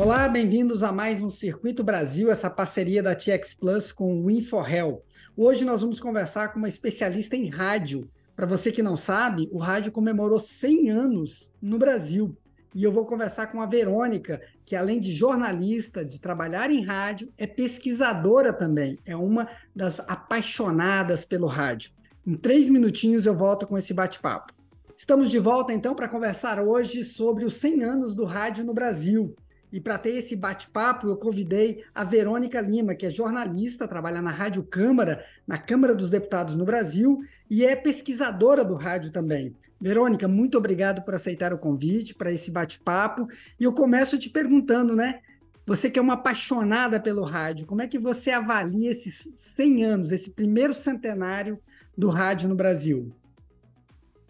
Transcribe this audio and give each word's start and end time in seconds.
Olá, 0.00 0.26
bem-vindos 0.30 0.82
a 0.82 0.90
mais 0.90 1.20
um 1.20 1.28
Circuito 1.28 1.84
Brasil, 1.84 2.30
essa 2.30 2.48
parceria 2.48 3.02
da 3.02 3.14
TX 3.14 3.52
Plus 3.52 3.92
com 3.92 4.24
o 4.24 4.30
InfoHel. 4.30 5.04
Hoje 5.36 5.62
nós 5.62 5.82
vamos 5.82 6.00
conversar 6.00 6.48
com 6.48 6.58
uma 6.58 6.70
especialista 6.70 7.36
em 7.36 7.50
rádio. 7.50 8.08
Para 8.34 8.46
você 8.46 8.72
que 8.72 8.82
não 8.82 8.96
sabe, 8.96 9.50
o 9.52 9.58
rádio 9.58 9.92
comemorou 9.92 10.40
100 10.40 10.88
anos 10.88 11.52
no 11.60 11.76
Brasil. 11.76 12.34
E 12.74 12.82
eu 12.82 12.90
vou 12.90 13.04
conversar 13.04 13.48
com 13.48 13.60
a 13.60 13.66
Verônica, 13.66 14.40
que 14.64 14.74
além 14.74 15.00
de 15.00 15.12
jornalista, 15.12 16.02
de 16.02 16.18
trabalhar 16.18 16.70
em 16.70 16.82
rádio, 16.82 17.30
é 17.36 17.46
pesquisadora 17.46 18.54
também. 18.54 18.98
É 19.04 19.14
uma 19.14 19.50
das 19.76 20.00
apaixonadas 20.08 21.26
pelo 21.26 21.46
rádio. 21.46 21.92
Em 22.26 22.38
três 22.38 22.70
minutinhos 22.70 23.26
eu 23.26 23.36
volto 23.36 23.66
com 23.66 23.76
esse 23.76 23.92
bate-papo. 23.92 24.54
Estamos 24.96 25.30
de 25.30 25.38
volta 25.38 25.74
então 25.74 25.94
para 25.94 26.08
conversar 26.08 26.58
hoje 26.58 27.04
sobre 27.04 27.44
os 27.44 27.58
100 27.58 27.84
anos 27.84 28.14
do 28.14 28.24
rádio 28.24 28.64
no 28.64 28.72
Brasil. 28.72 29.36
E 29.72 29.80
para 29.80 29.98
ter 29.98 30.10
esse 30.10 30.34
bate-papo, 30.34 31.06
eu 31.06 31.16
convidei 31.16 31.84
a 31.94 32.02
Verônica 32.04 32.60
Lima, 32.60 32.94
que 32.94 33.06
é 33.06 33.10
jornalista, 33.10 33.86
trabalha 33.86 34.20
na 34.20 34.30
Rádio 34.30 34.62
Câmara, 34.64 35.24
na 35.46 35.58
Câmara 35.58 35.94
dos 35.94 36.10
Deputados 36.10 36.56
no 36.56 36.64
Brasil, 36.64 37.20
e 37.48 37.64
é 37.64 37.76
pesquisadora 37.76 38.64
do 38.64 38.74
rádio 38.74 39.10
também. 39.10 39.54
Verônica, 39.80 40.28
muito 40.28 40.58
obrigado 40.58 41.02
por 41.02 41.14
aceitar 41.14 41.52
o 41.52 41.58
convite 41.58 42.14
para 42.14 42.30
esse 42.30 42.50
bate-papo. 42.50 43.28
E 43.58 43.64
eu 43.64 43.72
começo 43.72 44.18
te 44.18 44.28
perguntando, 44.28 44.94
né? 44.94 45.20
Você 45.64 45.90
que 45.90 45.98
é 45.98 46.02
uma 46.02 46.14
apaixonada 46.14 46.98
pelo 46.98 47.22
rádio, 47.22 47.66
como 47.66 47.80
é 47.80 47.86
que 47.86 47.98
você 47.98 48.30
avalia 48.30 48.90
esses 48.90 49.30
100 49.34 49.84
anos, 49.84 50.12
esse 50.12 50.30
primeiro 50.30 50.74
centenário 50.74 51.58
do 51.96 52.08
rádio 52.08 52.48
no 52.48 52.56
Brasil? 52.56 53.12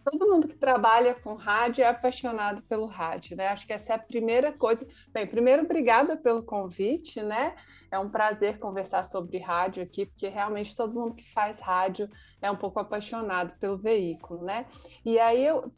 Todo 0.05 0.31
mundo 0.31 0.49
que 0.49 0.57
trabalha 0.57 1.15
com 1.15 1.35
rádio 1.35 1.83
é 1.83 1.89
apaixonado 1.89 2.63
pelo 2.63 2.87
rádio, 2.87 3.37
né? 3.37 3.49
Acho 3.49 3.67
que 3.67 3.73
essa 3.73 3.93
é 3.93 3.97
a 3.97 3.99
primeira 3.99 4.53
coisa. 4.53 4.87
Bem, 5.13 5.27
primeiro, 5.27 5.63
obrigada 5.63 6.17
pelo 6.17 6.43
convite, 6.43 7.23
né? 7.23 7.55
É 7.91 7.99
um 7.99 8.09
prazer 8.09 8.59
conversar 8.59 9.05
sobre 9.05 9.39
rádio 9.39 9.83
aqui, 9.83 10.07
porque 10.07 10.29
realmente 10.29 10.75
todo 10.77 10.99
mundo 10.99 11.15
que 11.15 11.31
faz 11.33 11.61
rádio 11.61 12.09
é 12.41 12.51
um 12.51 12.57
pouco 12.57 12.81
apaixonado 12.81 13.53
pelo 13.59 13.77
veículo, 13.77 14.45
né? 14.45 14.67
E 15.05 15.19
aí 15.19 15.45
eu, 15.45 15.73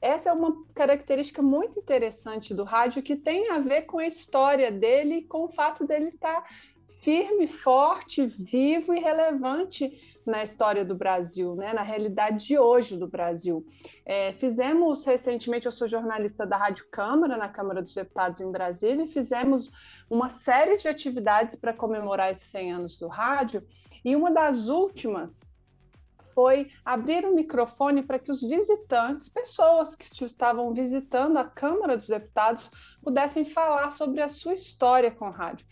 essa 0.00 0.30
é 0.30 0.32
uma 0.32 0.64
característica 0.74 1.42
muito 1.42 1.78
interessante 1.78 2.52
do 2.52 2.64
rádio 2.64 3.02
que 3.02 3.16
tem 3.16 3.50
a 3.50 3.58
ver 3.58 3.82
com 3.82 3.98
a 3.98 4.06
história 4.06 4.70
dele, 4.70 5.22
com 5.22 5.44
o 5.44 5.48
fato 5.48 5.86
dele 5.86 6.08
estar 6.08 6.42
tá 6.42 6.48
firme, 7.02 7.46
forte, 7.46 8.26
vivo 8.26 8.92
e 8.92 8.98
relevante 8.98 10.15
na 10.26 10.42
história 10.42 10.84
do 10.84 10.94
Brasil, 10.94 11.54
né? 11.54 11.72
na 11.72 11.82
realidade 11.82 12.46
de 12.46 12.58
hoje 12.58 12.96
do 12.96 13.06
Brasil. 13.06 13.64
É, 14.04 14.32
fizemos 14.32 15.04
recentemente, 15.04 15.66
eu 15.66 15.72
sou 15.72 15.86
jornalista 15.86 16.46
da 16.46 16.56
Rádio 16.56 16.86
Câmara, 16.90 17.36
na 17.36 17.48
Câmara 17.48 17.80
dos 17.80 17.94
Deputados 17.94 18.40
em 18.40 18.50
Brasília, 18.50 19.04
e 19.04 19.08
fizemos 19.08 19.70
uma 20.10 20.28
série 20.28 20.76
de 20.76 20.88
atividades 20.88 21.56
para 21.56 21.72
comemorar 21.72 22.30
esses 22.30 22.50
100 22.50 22.72
anos 22.72 22.98
do 22.98 23.08
rádio, 23.08 23.64
e 24.04 24.16
uma 24.16 24.30
das 24.30 24.68
últimas 24.68 25.44
foi 26.34 26.68
abrir 26.84 27.24
o 27.24 27.34
microfone 27.34 28.02
para 28.02 28.18
que 28.18 28.30
os 28.30 28.42
visitantes, 28.42 29.28
pessoas 29.28 29.94
que 29.94 30.04
estavam 30.04 30.74
visitando 30.74 31.38
a 31.38 31.44
Câmara 31.44 31.96
dos 31.96 32.08
Deputados, 32.08 32.70
pudessem 33.02 33.44
falar 33.44 33.90
sobre 33.90 34.20
a 34.20 34.28
sua 34.28 34.52
história 34.52 35.10
com 35.10 35.28
o 35.28 35.32
rádio 35.32 35.66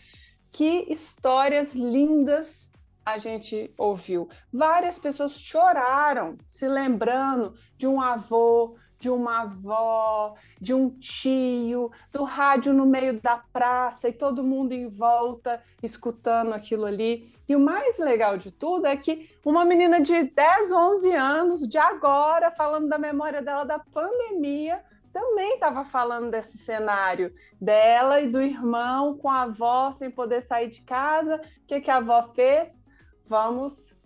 que 0.54 0.86
histórias 0.88 1.74
lindas 1.74 2.70
a 3.04 3.18
gente 3.18 3.72
ouviu. 3.76 4.28
Várias 4.52 4.98
pessoas 4.98 5.38
choraram, 5.38 6.38
se 6.50 6.66
lembrando 6.66 7.52
de 7.76 7.86
um 7.86 8.00
avô, 8.00 8.76
de 8.98 9.10
uma 9.10 9.42
avó, 9.42 10.34
de 10.58 10.72
um 10.72 10.88
tio, 10.88 11.90
do 12.10 12.24
rádio 12.24 12.72
no 12.72 12.86
meio 12.86 13.20
da 13.20 13.36
praça 13.52 14.08
e 14.08 14.12
todo 14.12 14.42
mundo 14.42 14.72
em 14.72 14.88
volta 14.88 15.62
escutando 15.82 16.54
aquilo 16.54 16.86
ali. 16.86 17.30
E 17.46 17.54
o 17.54 17.60
mais 17.60 17.98
legal 17.98 18.38
de 18.38 18.50
tudo 18.50 18.86
é 18.86 18.96
que 18.96 19.30
uma 19.44 19.64
menina 19.64 20.00
de 20.00 20.24
10, 20.24 20.72
11 20.72 21.12
anos, 21.12 21.68
de 21.68 21.76
agora, 21.76 22.50
falando 22.50 22.88
da 22.88 22.96
memória 22.96 23.42
dela 23.42 23.64
da 23.64 23.78
pandemia, 23.78 24.82
também 25.12 25.54
estava 25.54 25.84
falando 25.84 26.30
desse 26.30 26.56
cenário 26.56 27.32
dela 27.60 28.20
e 28.20 28.26
do 28.26 28.40
irmão 28.40 29.16
com 29.16 29.28
a 29.28 29.42
avó 29.42 29.92
sem 29.92 30.10
poder 30.10 30.42
sair 30.42 30.68
de 30.68 30.82
casa. 30.82 31.36
O 31.36 31.66
que, 31.66 31.80
que 31.80 31.90
a 31.90 31.98
avó 31.98 32.22
fez? 32.22 32.84
Vamos 33.26 33.96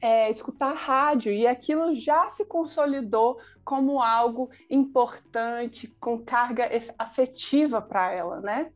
é, 0.00 0.28
escutar 0.30 0.74
rádio, 0.74 1.32
e 1.32 1.46
aquilo 1.46 1.94
já 1.94 2.28
se 2.28 2.44
consolidou 2.44 3.38
como 3.64 4.02
algo 4.02 4.50
importante, 4.68 5.86
com 6.00 6.18
carga 6.18 6.68
afetiva 6.98 7.80
para 7.80 8.12
ela, 8.12 8.40
né? 8.40 8.72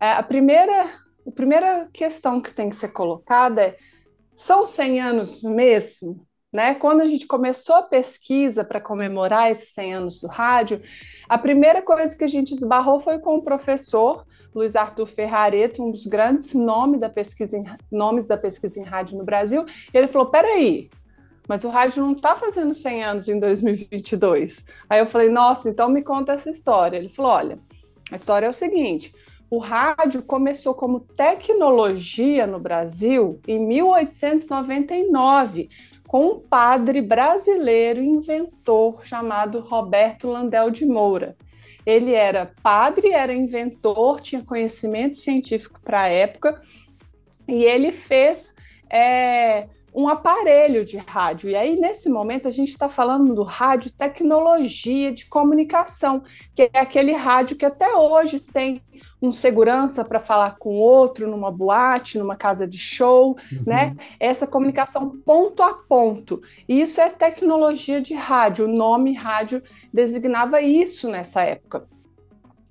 É, 0.00 0.12
a, 0.12 0.22
primeira, 0.22 0.84
a 1.26 1.30
primeira 1.30 1.88
questão 1.92 2.40
que 2.40 2.52
tem 2.52 2.70
que 2.70 2.76
ser 2.76 2.88
colocada 2.88 3.62
é: 3.62 3.76
são 4.34 4.64
100 4.64 5.00
anos 5.00 5.42
mesmo? 5.42 6.26
Né? 6.50 6.74
Quando 6.74 7.02
a 7.02 7.06
gente 7.06 7.26
começou 7.26 7.76
a 7.76 7.82
pesquisa 7.82 8.64
para 8.64 8.80
comemorar 8.80 9.50
esses 9.50 9.68
100 9.74 9.94
anos 9.94 10.20
do 10.20 10.28
rádio, 10.28 10.80
a 11.28 11.36
primeira 11.36 11.82
coisa 11.82 12.16
que 12.16 12.24
a 12.24 12.28
gente 12.28 12.52
esbarrou 12.52 13.00
foi 13.00 13.18
com 13.18 13.36
o 13.36 13.42
professor 13.42 14.26
Luiz 14.54 14.74
Arthur 14.74 15.06
Ferrareto, 15.06 15.84
um 15.84 15.90
dos 15.90 16.06
grandes 16.06 16.54
nomes 16.54 17.00
da 17.00 17.10
pesquisa 17.10 17.58
em, 17.58 17.64
nomes 17.92 18.26
da 18.26 18.38
pesquisa 18.38 18.80
em 18.80 18.84
rádio 18.84 19.18
no 19.18 19.24
Brasil. 19.24 19.66
E 19.92 19.98
ele 19.98 20.08
falou: 20.08 20.30
peraí, 20.30 20.88
mas 21.46 21.64
o 21.64 21.68
rádio 21.68 22.02
não 22.02 22.12
está 22.12 22.34
fazendo 22.34 22.72
100 22.72 23.04
anos 23.04 23.28
em 23.28 23.38
2022. 23.38 24.64
Aí 24.88 25.00
eu 25.00 25.06
falei: 25.06 25.28
nossa, 25.28 25.68
então 25.68 25.90
me 25.90 26.02
conta 26.02 26.32
essa 26.32 26.48
história. 26.48 26.96
Ele 26.96 27.10
falou: 27.10 27.32
olha, 27.32 27.58
a 28.10 28.16
história 28.16 28.46
é 28.46 28.50
o 28.50 28.54
seguinte. 28.54 29.14
O 29.50 29.58
rádio 29.58 30.22
começou 30.22 30.74
como 30.74 31.00
tecnologia 31.00 32.46
no 32.46 32.58
Brasil 32.58 33.40
em 33.48 33.58
1899, 33.58 35.70
com 36.08 36.26
um 36.26 36.40
padre 36.40 37.02
brasileiro 37.02 38.02
inventor 38.02 39.06
chamado 39.06 39.60
Roberto 39.60 40.26
Landel 40.26 40.70
de 40.70 40.86
Moura. 40.86 41.36
Ele 41.84 42.14
era 42.14 42.52
padre, 42.62 43.12
era 43.12 43.32
inventor, 43.32 44.20
tinha 44.20 44.42
conhecimento 44.42 45.18
científico 45.18 45.78
para 45.84 46.00
a 46.00 46.08
época, 46.08 46.60
e 47.46 47.62
ele 47.62 47.92
fez 47.92 48.54
é, 48.90 49.68
um 49.94 50.08
aparelho 50.08 50.84
de 50.84 50.96
rádio. 50.96 51.50
E 51.50 51.56
aí, 51.56 51.76
nesse 51.76 52.08
momento, 52.08 52.46
a 52.46 52.50
gente 52.50 52.70
está 52.70 52.88
falando 52.88 53.34
do 53.34 53.42
rádio 53.42 53.90
tecnologia 53.90 55.12
de 55.12 55.26
comunicação, 55.26 56.22
que 56.54 56.70
é 56.72 56.78
aquele 56.78 57.12
rádio 57.12 57.56
que 57.56 57.64
até 57.64 57.94
hoje 57.94 58.38
tem 58.38 58.82
um 59.20 59.32
segurança 59.32 60.04
para 60.04 60.20
falar 60.20 60.56
com 60.58 60.76
outro 60.76 61.28
numa 61.28 61.50
boate, 61.50 62.18
numa 62.18 62.36
casa 62.36 62.68
de 62.68 62.78
show, 62.78 63.36
uhum. 63.50 63.62
né? 63.66 63.96
Essa 64.20 64.46
comunicação 64.46 65.10
ponto 65.24 65.62
a 65.62 65.74
ponto. 65.74 66.40
E 66.68 66.80
isso 66.80 67.00
é 67.00 67.08
tecnologia 67.08 68.00
de 68.00 68.14
rádio. 68.14 68.66
O 68.66 68.72
nome 68.72 69.14
rádio 69.14 69.62
designava 69.92 70.62
isso 70.62 71.08
nessa 71.08 71.42
época. 71.42 71.86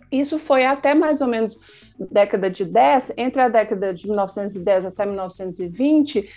Isso 0.10 0.40
foi 0.40 0.66
até 0.66 0.96
mais 0.96 1.20
ou 1.20 1.28
menos 1.28 1.60
década 2.00 2.50
de 2.50 2.64
10, 2.64 3.14
entre 3.18 3.42
a 3.42 3.50
década 3.50 3.94
de 3.94 4.06
1910 4.08 4.86
até 4.86 5.06
1920, 5.06 6.30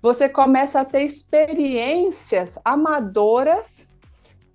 você 0.00 0.28
começa 0.28 0.80
a 0.80 0.84
ter 0.84 1.02
experiências 1.02 2.58
amadoras 2.64 3.88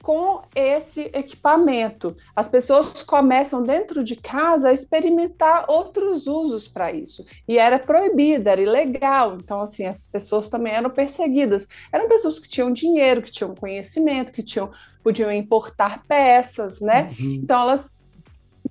com 0.03 0.41
esse 0.53 1.09
equipamento. 1.13 2.15
As 2.35 2.49
pessoas 2.49 3.03
começam 3.03 3.63
dentro 3.63 4.03
de 4.03 4.17
casa 4.17 4.67
a 4.67 4.73
experimentar 4.73 5.65
outros 5.69 6.27
usos 6.27 6.67
para 6.67 6.91
isso. 6.91 7.25
E 7.47 7.57
era 7.57 7.79
proibido, 7.79 8.49
era 8.49 8.61
ilegal. 8.61 9.37
Então, 9.41 9.61
assim, 9.61 9.85
as 9.85 10.05
pessoas 10.05 10.49
também 10.49 10.73
eram 10.73 10.89
perseguidas. 10.89 11.69
Eram 11.89 12.09
pessoas 12.09 12.37
que 12.37 12.49
tinham 12.49 12.73
dinheiro, 12.73 13.21
que 13.21 13.31
tinham 13.31 13.55
conhecimento, 13.55 14.33
que 14.33 14.43
tinham, 14.43 14.69
podiam 15.01 15.31
importar 15.31 16.03
peças, 16.05 16.81
né? 16.81 17.13
Uhum. 17.17 17.39
Então, 17.41 17.61
elas 17.61 17.95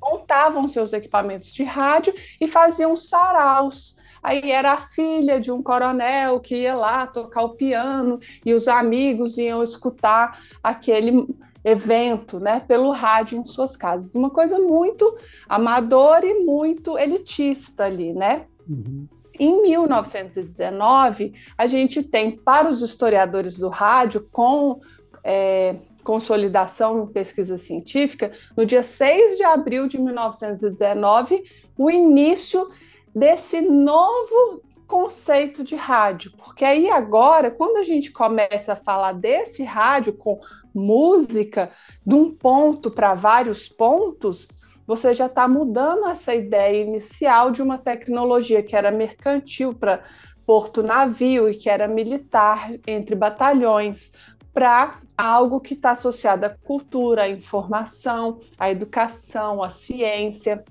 montavam 0.02 0.68
seus 0.68 0.92
equipamentos 0.92 1.50
de 1.54 1.62
rádio 1.62 2.12
e 2.38 2.46
faziam 2.46 2.94
saraus. 2.94 3.96
Aí 4.22 4.50
era 4.50 4.72
a 4.72 4.80
filha 4.80 5.40
de 5.40 5.50
um 5.50 5.62
coronel 5.62 6.38
que 6.38 6.54
ia 6.54 6.74
lá 6.74 7.06
tocar 7.06 7.42
o 7.42 7.54
piano 7.54 8.20
e 8.44 8.54
os 8.54 8.68
amigos 8.68 9.36
iam 9.36 9.62
escutar 9.62 10.38
aquele 10.62 11.26
evento, 11.64 12.40
né, 12.40 12.60
pelo 12.60 12.90
rádio 12.90 13.38
em 13.38 13.44
suas 13.44 13.76
casas. 13.76 14.14
Uma 14.14 14.30
coisa 14.30 14.58
muito 14.58 15.16
amadora 15.48 16.26
e 16.26 16.44
muito 16.44 16.98
elitista 16.98 17.84
ali, 17.84 18.12
né? 18.12 18.46
Uhum. 18.68 19.06
Em 19.38 19.62
1919, 19.62 21.32
a 21.56 21.66
gente 21.66 22.02
tem, 22.02 22.36
para 22.36 22.68
os 22.68 22.82
historiadores 22.82 23.58
do 23.58 23.68
rádio, 23.68 24.28
com 24.30 24.80
é, 25.24 25.76
consolidação 26.02 27.04
em 27.04 27.06
pesquisa 27.06 27.56
científica, 27.56 28.32
no 28.56 28.66
dia 28.66 28.82
6 28.82 29.36
de 29.36 29.44
abril 29.44 29.86
de 29.88 29.98
1919, 29.98 31.42
o 31.78 31.90
início 31.90 32.68
desse 33.14 33.60
novo 33.60 34.62
conceito 34.86 35.64
de 35.64 35.74
rádio, 35.74 36.32
porque 36.36 36.64
aí 36.64 36.90
agora, 36.90 37.50
quando 37.50 37.78
a 37.78 37.82
gente 37.82 38.10
começa 38.12 38.74
a 38.74 38.76
falar 38.76 39.12
desse 39.12 39.62
rádio 39.62 40.12
com 40.12 40.38
música, 40.74 41.70
de 42.04 42.14
um 42.14 42.30
ponto 42.30 42.90
para 42.90 43.14
vários 43.14 43.68
pontos, 43.68 44.48
você 44.86 45.14
já 45.14 45.26
está 45.26 45.48
mudando 45.48 46.06
essa 46.06 46.34
ideia 46.34 46.82
inicial 46.82 47.50
de 47.50 47.62
uma 47.62 47.78
tecnologia 47.78 48.62
que 48.62 48.76
era 48.76 48.90
mercantil 48.90 49.72
para 49.72 50.02
porto 50.44 50.82
navio 50.82 51.48
e 51.48 51.54
que 51.54 51.70
era 51.70 51.88
militar 51.88 52.70
entre 52.86 53.14
batalhões 53.14 54.12
para 54.52 55.00
algo 55.16 55.60
que 55.60 55.74
está 55.74 55.92
associado 55.92 56.44
à 56.44 56.50
cultura, 56.50 57.22
à 57.22 57.28
informação, 57.28 58.40
à 58.58 58.70
educação, 58.70 59.62
à 59.62 59.70
ciência. 59.70 60.64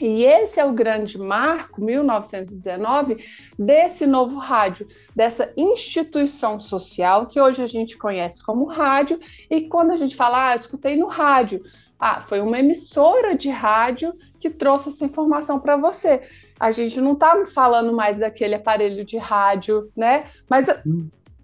E 0.00 0.24
esse 0.24 0.58
é 0.58 0.64
o 0.64 0.72
grande 0.72 1.18
marco, 1.18 1.82
1919, 1.82 3.22
desse 3.58 4.06
novo 4.06 4.38
rádio, 4.38 4.88
dessa 5.14 5.52
instituição 5.56 6.58
social 6.58 7.26
que 7.26 7.40
hoje 7.40 7.62
a 7.62 7.66
gente 7.66 7.98
conhece 7.98 8.42
como 8.42 8.64
rádio. 8.64 9.20
E 9.50 9.62
quando 9.62 9.90
a 9.90 9.96
gente 9.96 10.16
fala, 10.16 10.50
ah, 10.50 10.56
escutei 10.56 10.96
no 10.96 11.06
rádio, 11.06 11.62
ah, 11.98 12.22
foi 12.22 12.40
uma 12.40 12.58
emissora 12.58 13.36
de 13.36 13.50
rádio 13.50 14.14
que 14.38 14.48
trouxe 14.48 14.88
essa 14.88 15.04
informação 15.04 15.60
para 15.60 15.76
você. 15.76 16.22
A 16.58 16.72
gente 16.72 16.98
não 17.00 17.12
está 17.12 17.44
falando 17.46 17.92
mais 17.92 18.18
daquele 18.18 18.54
aparelho 18.54 19.04
de 19.04 19.18
rádio, 19.18 19.90
né? 19.94 20.24
Mas 20.48 20.66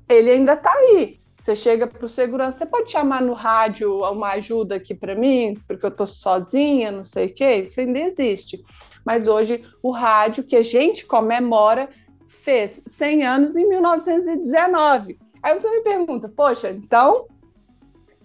ele 0.08 0.30
ainda 0.30 0.54
está 0.54 0.72
aí. 0.72 1.20
Você 1.46 1.54
chega 1.54 1.86
para 1.86 2.04
o 2.04 2.08
segurança, 2.08 2.58
você 2.58 2.66
pode 2.66 2.90
chamar 2.90 3.22
no 3.22 3.32
rádio 3.32 4.00
uma 4.00 4.30
ajuda 4.30 4.74
aqui 4.74 4.92
para 4.92 5.14
mim, 5.14 5.56
porque 5.64 5.86
eu 5.86 5.90
estou 5.90 6.04
sozinha, 6.04 6.90
não 6.90 7.04
sei 7.04 7.26
o 7.26 7.32
quê. 7.32 7.66
Isso 7.68 7.78
ainda 7.78 8.00
existe. 8.00 8.64
Mas 9.04 9.28
hoje 9.28 9.64
o 9.80 9.92
rádio 9.92 10.42
que 10.42 10.56
a 10.56 10.62
gente 10.62 11.06
comemora 11.06 11.88
fez 12.26 12.82
100 12.88 13.22
anos 13.22 13.54
em 13.54 13.68
1919. 13.68 15.20
Aí 15.40 15.56
você 15.56 15.70
me 15.70 15.82
pergunta, 15.82 16.28
poxa, 16.28 16.68
então 16.70 17.28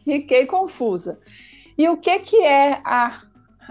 fiquei 0.04 0.48
confusa. 0.48 1.20
E 1.78 1.88
o 1.88 1.98
que, 1.98 2.18
que 2.22 2.38
é 2.38 2.82
a, 2.84 3.22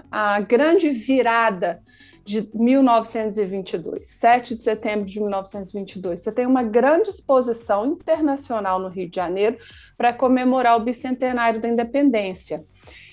a 0.09 0.39
grande 0.39 0.91
virada 0.91 1.83
de 2.23 2.49
1922, 2.53 4.09
7 4.09 4.55
de 4.55 4.63
setembro 4.63 5.05
de 5.05 5.19
1922. 5.19 6.21
Você 6.21 6.31
tem 6.31 6.45
uma 6.45 6.63
grande 6.63 7.09
exposição 7.09 7.85
internacional 7.85 8.79
no 8.79 8.89
Rio 8.89 9.09
de 9.09 9.15
Janeiro 9.15 9.57
para 9.97 10.13
comemorar 10.13 10.77
o 10.77 10.83
bicentenário 10.83 11.59
da 11.59 11.67
independência. 11.67 12.65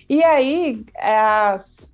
E 0.08 0.22
aí 0.22 0.84
as 0.96 1.93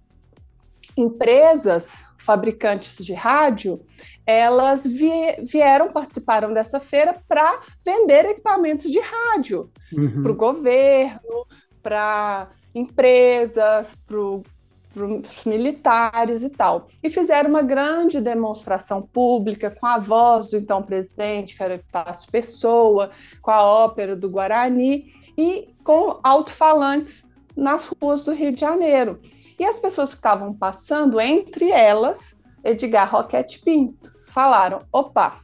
empresas 0.96 2.04
fabricantes 2.18 3.04
de 3.04 3.12
rádio, 3.12 3.84
elas 4.26 4.86
vieram, 4.86 5.90
participaram 5.90 6.52
dessa 6.54 6.80
feira 6.80 7.20
para 7.28 7.60
vender 7.84 8.24
equipamentos 8.24 8.90
de 8.90 8.98
rádio 8.98 9.70
uhum. 9.92 10.22
para 10.22 10.32
o 10.32 10.36
governo, 10.36 11.46
para 11.82 12.48
empresas, 12.74 13.94
para 14.06 14.16
para 14.16 14.53
os 14.96 15.44
militares 15.44 16.42
e 16.42 16.50
tal. 16.50 16.88
E 17.02 17.10
fizeram 17.10 17.50
uma 17.50 17.62
grande 17.62 18.20
demonstração 18.20 19.02
pública 19.02 19.70
com 19.70 19.86
a 19.86 19.98
voz 19.98 20.48
do 20.48 20.56
então 20.56 20.82
presidente, 20.82 21.56
que 21.56 21.62
era 21.62 21.74
Epitácio 21.74 22.30
Pessoa, 22.30 23.10
com 23.42 23.50
a 23.50 23.62
ópera 23.62 24.14
do 24.14 24.30
Guarani 24.30 25.12
e 25.36 25.74
com 25.82 26.18
alto-falantes 26.22 27.28
nas 27.56 27.88
ruas 28.00 28.24
do 28.24 28.32
Rio 28.32 28.52
de 28.52 28.60
Janeiro. 28.60 29.20
E 29.58 29.64
as 29.64 29.78
pessoas 29.78 30.10
que 30.10 30.16
estavam 30.16 30.52
passando, 30.52 31.20
entre 31.20 31.70
elas, 31.70 32.42
Edgar 32.64 33.10
Roquete 33.10 33.60
Pinto, 33.60 34.12
falaram: 34.26 34.82
opa, 34.92 35.40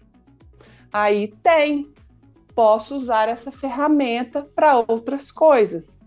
aí 0.93 1.29
tem, 1.43 1.93
posso 2.55 2.97
usar 2.97 3.29
essa 3.29 3.53
ferramenta 3.53 4.43
para 4.55 4.77
outras 4.89 5.31
coisas. 5.31 6.00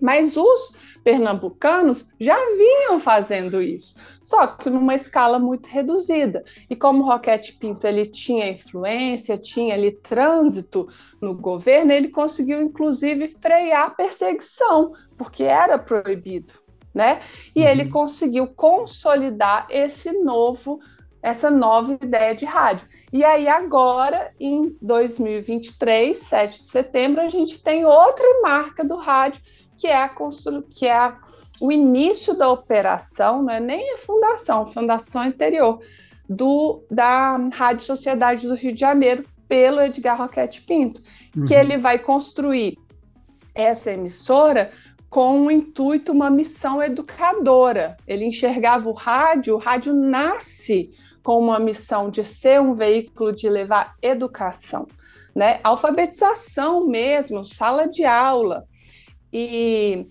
Mas 0.00 0.36
os 0.36 0.76
pernambucanos 1.02 2.08
já 2.20 2.36
vinham 2.56 3.00
fazendo 3.00 3.62
isso, 3.62 3.96
só 4.22 4.46
que 4.46 4.68
numa 4.68 4.94
escala 4.94 5.38
muito 5.38 5.66
reduzida. 5.66 6.44
E 6.68 6.76
como 6.76 7.02
o 7.02 7.06
Roquete 7.06 7.54
Pinto 7.54 7.86
ele 7.86 8.04
tinha 8.06 8.50
influência, 8.50 9.38
tinha 9.38 9.74
ali 9.74 9.92
trânsito 9.92 10.88
no 11.20 11.34
governo, 11.34 11.92
ele 11.92 12.08
conseguiu 12.08 12.60
inclusive 12.60 13.28
frear 13.28 13.86
a 13.86 13.90
perseguição, 13.90 14.92
porque 15.16 15.44
era 15.44 15.78
proibido, 15.78 16.52
né? 16.94 17.20
E 17.54 17.62
uhum. 17.62 17.68
ele 17.68 17.88
conseguiu 17.88 18.46
consolidar 18.48 19.66
esse 19.70 20.12
novo 20.22 20.78
essa 21.22 21.50
nova 21.50 21.98
ideia 22.00 22.34
de 22.34 22.44
rádio. 22.44 22.88
E 23.12 23.24
aí, 23.24 23.48
agora, 23.48 24.32
em 24.38 24.76
2023, 24.82 26.18
7 26.18 26.64
de 26.64 26.70
setembro, 26.70 27.20
a 27.22 27.28
gente 27.28 27.62
tem 27.62 27.84
outra 27.84 28.40
marca 28.42 28.84
do 28.84 28.96
rádio, 28.96 29.40
que 29.78 29.86
é, 29.86 30.02
a 30.02 30.08
constru... 30.08 30.62
que 30.62 30.86
é 30.86 30.96
a... 30.96 31.18
o 31.60 31.72
início 31.72 32.34
da 32.36 32.48
operação, 32.50 33.42
não 33.42 33.54
é 33.54 33.60
nem 33.60 33.94
a 33.94 33.98
fundação, 33.98 34.62
a 34.62 34.66
fundação 34.66 35.22
anterior, 35.22 35.80
do, 36.28 36.84
da 36.90 37.36
Rádio 37.54 37.86
Sociedade 37.86 38.46
do 38.46 38.54
Rio 38.54 38.74
de 38.74 38.80
Janeiro, 38.80 39.24
pelo 39.48 39.80
Edgar 39.80 40.18
Roquete 40.18 40.60
Pinto, 40.62 41.00
uhum. 41.34 41.46
que 41.46 41.54
ele 41.54 41.78
vai 41.78 41.98
construir 41.98 42.76
essa 43.54 43.90
emissora 43.90 44.70
com 45.08 45.40
um 45.40 45.50
intuito, 45.50 46.12
uma 46.12 46.28
missão 46.28 46.82
educadora. 46.82 47.96
Ele 48.06 48.26
enxergava 48.26 48.88
o 48.88 48.92
rádio, 48.92 49.54
o 49.54 49.58
rádio 49.58 49.94
nasce 49.94 50.92
com 51.28 51.38
uma 51.38 51.60
missão 51.60 52.08
de 52.08 52.24
ser 52.24 52.58
um 52.58 52.72
veículo 52.72 53.34
de 53.34 53.50
levar 53.50 53.94
educação, 54.00 54.88
né? 55.36 55.60
Alfabetização 55.62 56.86
mesmo, 56.86 57.44
sala 57.44 57.86
de 57.86 58.02
aula. 58.02 58.64
E 59.30 60.06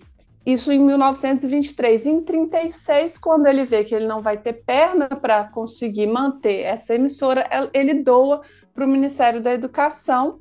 isso 0.46 0.70
em 0.70 0.78
1923. 0.78 2.06
Em 2.06 2.22
36, 2.22 3.18
quando 3.18 3.48
ele 3.48 3.64
vê 3.64 3.82
que 3.82 3.96
ele 3.96 4.06
não 4.06 4.22
vai 4.22 4.38
ter 4.38 4.62
perna 4.64 5.08
para 5.08 5.42
conseguir 5.42 6.06
manter 6.06 6.60
essa 6.60 6.94
emissora, 6.94 7.44
ele 7.74 7.94
doa 7.94 8.42
para 8.72 8.84
o 8.84 8.88
Ministério 8.88 9.42
da 9.42 9.52
Educação 9.52 10.38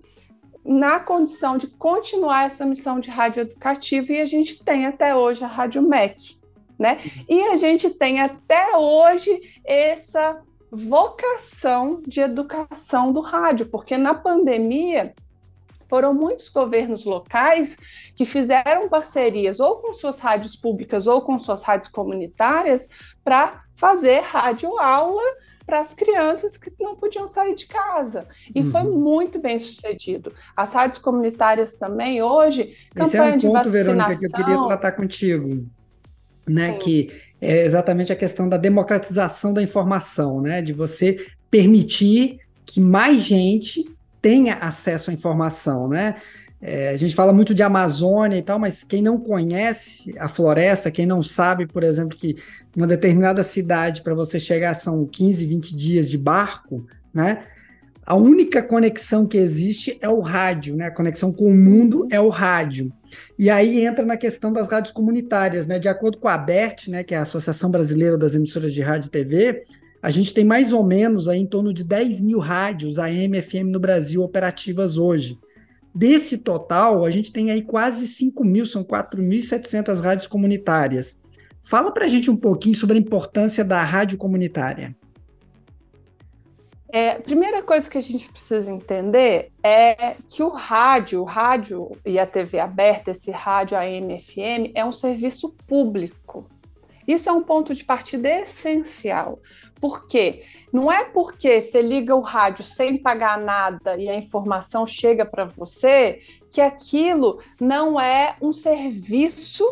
na 0.64 1.00
condição 1.00 1.58
de 1.58 1.66
continuar 1.66 2.46
essa 2.46 2.68
missão 2.68 3.00
de 3.00 3.10
rádio 3.10 3.42
educativa 3.42 4.14
e 4.14 4.22
a 4.22 4.28
gente 4.28 4.64
tem 4.64 4.86
até 4.86 5.16
hoje 5.16 5.44
a 5.44 5.48
Rádio 5.48 5.82
MEC, 5.82 6.38
né? 6.78 7.00
E 7.28 7.42
a 7.48 7.56
gente 7.56 7.90
tem 7.90 8.22
até 8.22 8.78
hoje 8.78 9.42
essa 9.66 10.40
vocação 10.72 12.02
de 12.06 12.20
educação 12.20 13.12
do 13.12 13.22
rádio, 13.22 13.68
porque 13.68 13.98
na 13.98 14.14
pandemia 14.14 15.14
foram 15.88 16.14
muitos 16.14 16.50
governos 16.50 17.06
locais 17.06 17.78
que 18.16 18.26
fizeram 18.26 18.90
parcerias 18.90 19.60
ou 19.60 19.78
com 19.78 19.94
suas 19.94 20.20
rádios 20.20 20.56
públicas 20.56 21.08
ou 21.08 21.22
com 21.22 21.40
suas 21.40 21.64
rádios 21.64 21.90
comunitárias 21.90 22.90
para 23.24 23.64
fazer 23.76 24.20
rádio 24.20 24.78
aula 24.78 25.24
para 25.66 25.80
as 25.80 25.94
crianças 25.94 26.56
que 26.56 26.72
não 26.80 26.96
podiam 26.96 27.28
sair 27.28 27.54
de 27.54 27.68
casa. 27.68 28.26
E 28.56 28.62
uhum. 28.62 28.72
foi 28.72 28.84
muito 28.84 29.38
bem 29.38 29.60
sucedido. 29.60 30.34
As 30.56 30.74
rádios 30.74 30.98
comunitárias 30.98 31.76
também, 31.76 32.22
hoje, 32.22 32.62
Esse 32.62 32.88
campanha 32.94 33.32
é 33.32 33.36
um 33.36 33.38
de 33.38 33.48
ponto, 33.48 33.56
vacinação... 33.56 33.96
Verônica, 33.96 34.20
que 34.20 34.26
eu 34.26 34.32
queria 34.32 34.68
tratar 34.68 34.92
contigo, 34.94 35.68
né? 36.48 36.72
Sim. 36.72 36.80
Que 36.80 37.22
é 37.42 37.66
exatamente 37.66 38.12
a 38.12 38.16
questão 38.16 38.50
da 38.50 38.58
democratização 38.58 39.54
da 39.54 39.62
informação, 39.62 40.42
né? 40.42 40.62
De 40.62 40.74
você 40.74 41.26
permitir 41.50 42.40
que 42.66 42.80
mais 42.80 43.22
gente 43.22 43.90
tenha 44.22 44.56
acesso 44.56 45.10
à 45.10 45.14
informação, 45.14 45.88
né? 45.88 46.16
É, 46.60 46.90
a 46.90 46.98
gente 46.98 47.14
fala 47.14 47.32
muito 47.32 47.54
de 47.54 47.62
Amazônia 47.62 48.38
e 48.38 48.42
tal, 48.42 48.58
mas 48.58 48.84
quem 48.84 49.02
não 49.02 49.20
conhece 49.20 50.16
a 50.18 50.28
floresta, 50.28 50.90
quem 50.90 51.06
não 51.06 51.22
sabe, 51.22 51.68
por 51.68 51.84
exemplo, 51.84 52.18
que 52.18 52.36
uma 52.76 52.88
determinada 52.88 53.44
cidade 53.44 54.02
para 54.02 54.16
você 54.16 54.40
chegar 54.40 54.74
são 54.74 55.06
15, 55.06 55.46
20 55.46 55.76
dias 55.76 56.10
de 56.10 56.18
barco, 56.18 56.86
né? 57.14 57.44
A 58.08 58.16
única 58.16 58.64
conexão 58.64 59.28
que 59.28 59.38
existe 59.38 59.98
é 60.00 60.08
o 60.08 60.22
rádio, 60.22 60.78
né? 60.78 60.86
A 60.86 60.92
conexão 60.96 61.34
com 61.34 61.44
o 61.44 61.54
mundo 61.54 62.08
é 62.10 62.18
o 62.22 62.30
rádio. 62.30 62.90
E 63.38 63.50
aí 63.50 63.84
entra 63.84 64.06
na 64.06 64.16
questão 64.16 64.54
das 64.54 64.70
rádios 64.70 64.94
comunitárias, 64.94 65.68
né? 65.68 65.78
De 65.78 65.90
acordo 65.90 66.18
com 66.18 66.30
a 66.30 66.36
ABERT, 66.36 66.88
né, 66.88 67.04
que 67.04 67.14
é 67.14 67.18
a 67.18 67.24
Associação 67.24 67.70
Brasileira 67.70 68.18
das 68.18 68.34
Emissoras 68.34 68.74
de 68.74 68.82
Rádio 68.82 69.10
e 69.10 69.12
TV, 69.12 69.62
a 70.02 70.10
gente 70.10 70.34
tem 70.34 70.46
mais 70.46 70.72
ou 70.72 70.86
menos 70.86 71.28
aí 71.28 71.38
em 71.38 71.46
torno 71.46 71.74
de 71.74 71.84
10 71.84 72.22
mil 72.22 72.40
rádios 72.40 72.98
AM 72.98 73.42
FM 73.42 73.66
no 73.74 73.80
Brasil 73.80 74.24
operativas 74.24 74.98
hoje. 74.98 75.38
Desse 75.94 76.38
total, 76.38 77.04
a 77.04 77.12
gente 77.12 77.34
tem 77.34 77.52
aí 77.52 77.62
quase 77.62 78.08
5 78.08 78.42
mil, 78.46 78.66
são 78.66 78.86
4.700 78.86 80.00
rádios 80.00 80.28
comunitárias. 80.28 81.18
Fala 81.62 81.92
para 81.92 82.06
a 82.06 82.08
gente 82.08 82.32
um 82.32 82.38
pouquinho 82.38 82.78
sobre 82.78 82.96
a 82.96 83.02
importância 83.02 83.66
da 83.66 83.84
rádio 83.84 84.18
comunitária. 84.18 84.96
É, 86.90 87.12
a 87.12 87.20
primeira 87.20 87.62
coisa 87.62 87.90
que 87.90 87.98
a 87.98 88.02
gente 88.02 88.30
precisa 88.30 88.72
entender 88.72 89.52
é 89.62 90.16
que 90.30 90.42
o 90.42 90.50
rádio, 90.50 91.22
o 91.22 91.26
rádio 91.26 91.98
e 92.06 92.18
a 92.18 92.26
TV 92.26 92.60
aberta, 92.60 93.12
esse 93.12 93.30
rádio 93.30 93.78
AM 93.78 94.20
FM, 94.22 94.72
é 94.74 94.86
um 94.86 94.94
serviço 94.94 95.54
público. 95.68 96.48
Isso 97.06 97.30
é 97.30 97.32
um 97.32 97.44
ponto 97.44 97.74
de 97.74 97.84
partida 97.84 98.30
essencial. 98.30 99.40
Por 99.80 100.08
quê? 100.08 100.44
Não 100.72 100.92
é 100.92 101.06
porque 101.06 101.62
você 101.62 101.82
liga 101.82 102.16
o 102.16 102.22
rádio 102.22 102.64
sem 102.64 102.98
pagar 102.98 103.40
nada 103.40 103.98
e 103.98 104.10
a 104.10 104.16
informação 104.16 104.86
chega 104.86 105.26
para 105.26 105.46
você 105.46 106.20
que 106.52 106.60
aquilo 106.60 107.42
não 107.60 108.00
é 108.00 108.36
um 108.42 108.52
serviço 108.52 109.64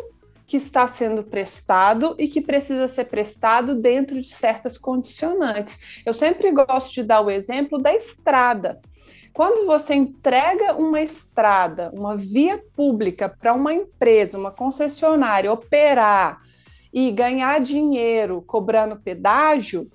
que 0.46 0.56
está 0.56 0.86
sendo 0.86 1.24
prestado 1.24 2.14
e 2.18 2.28
que 2.28 2.40
precisa 2.40 2.86
ser 2.86 3.06
prestado 3.06 3.74
dentro 3.74 4.20
de 4.20 4.32
certas 4.32 4.78
condicionantes. 4.78 6.02
Eu 6.06 6.14
sempre 6.14 6.52
gosto 6.52 6.94
de 6.94 7.02
dar 7.02 7.20
o 7.20 7.30
exemplo 7.30 7.78
da 7.78 7.92
estrada. 7.92 8.80
Quando 9.32 9.66
você 9.66 9.94
entrega 9.94 10.74
uma 10.76 11.02
estrada, 11.02 11.90
uma 11.92 12.16
via 12.16 12.62
pública 12.74 13.28
para 13.28 13.52
uma 13.52 13.74
empresa, 13.74 14.38
uma 14.38 14.50
concessionária 14.50 15.52
operar 15.52 16.40
e 16.92 17.10
ganhar 17.10 17.60
dinheiro 17.60 18.40
cobrando 18.40 18.96
pedágio, 18.96 19.90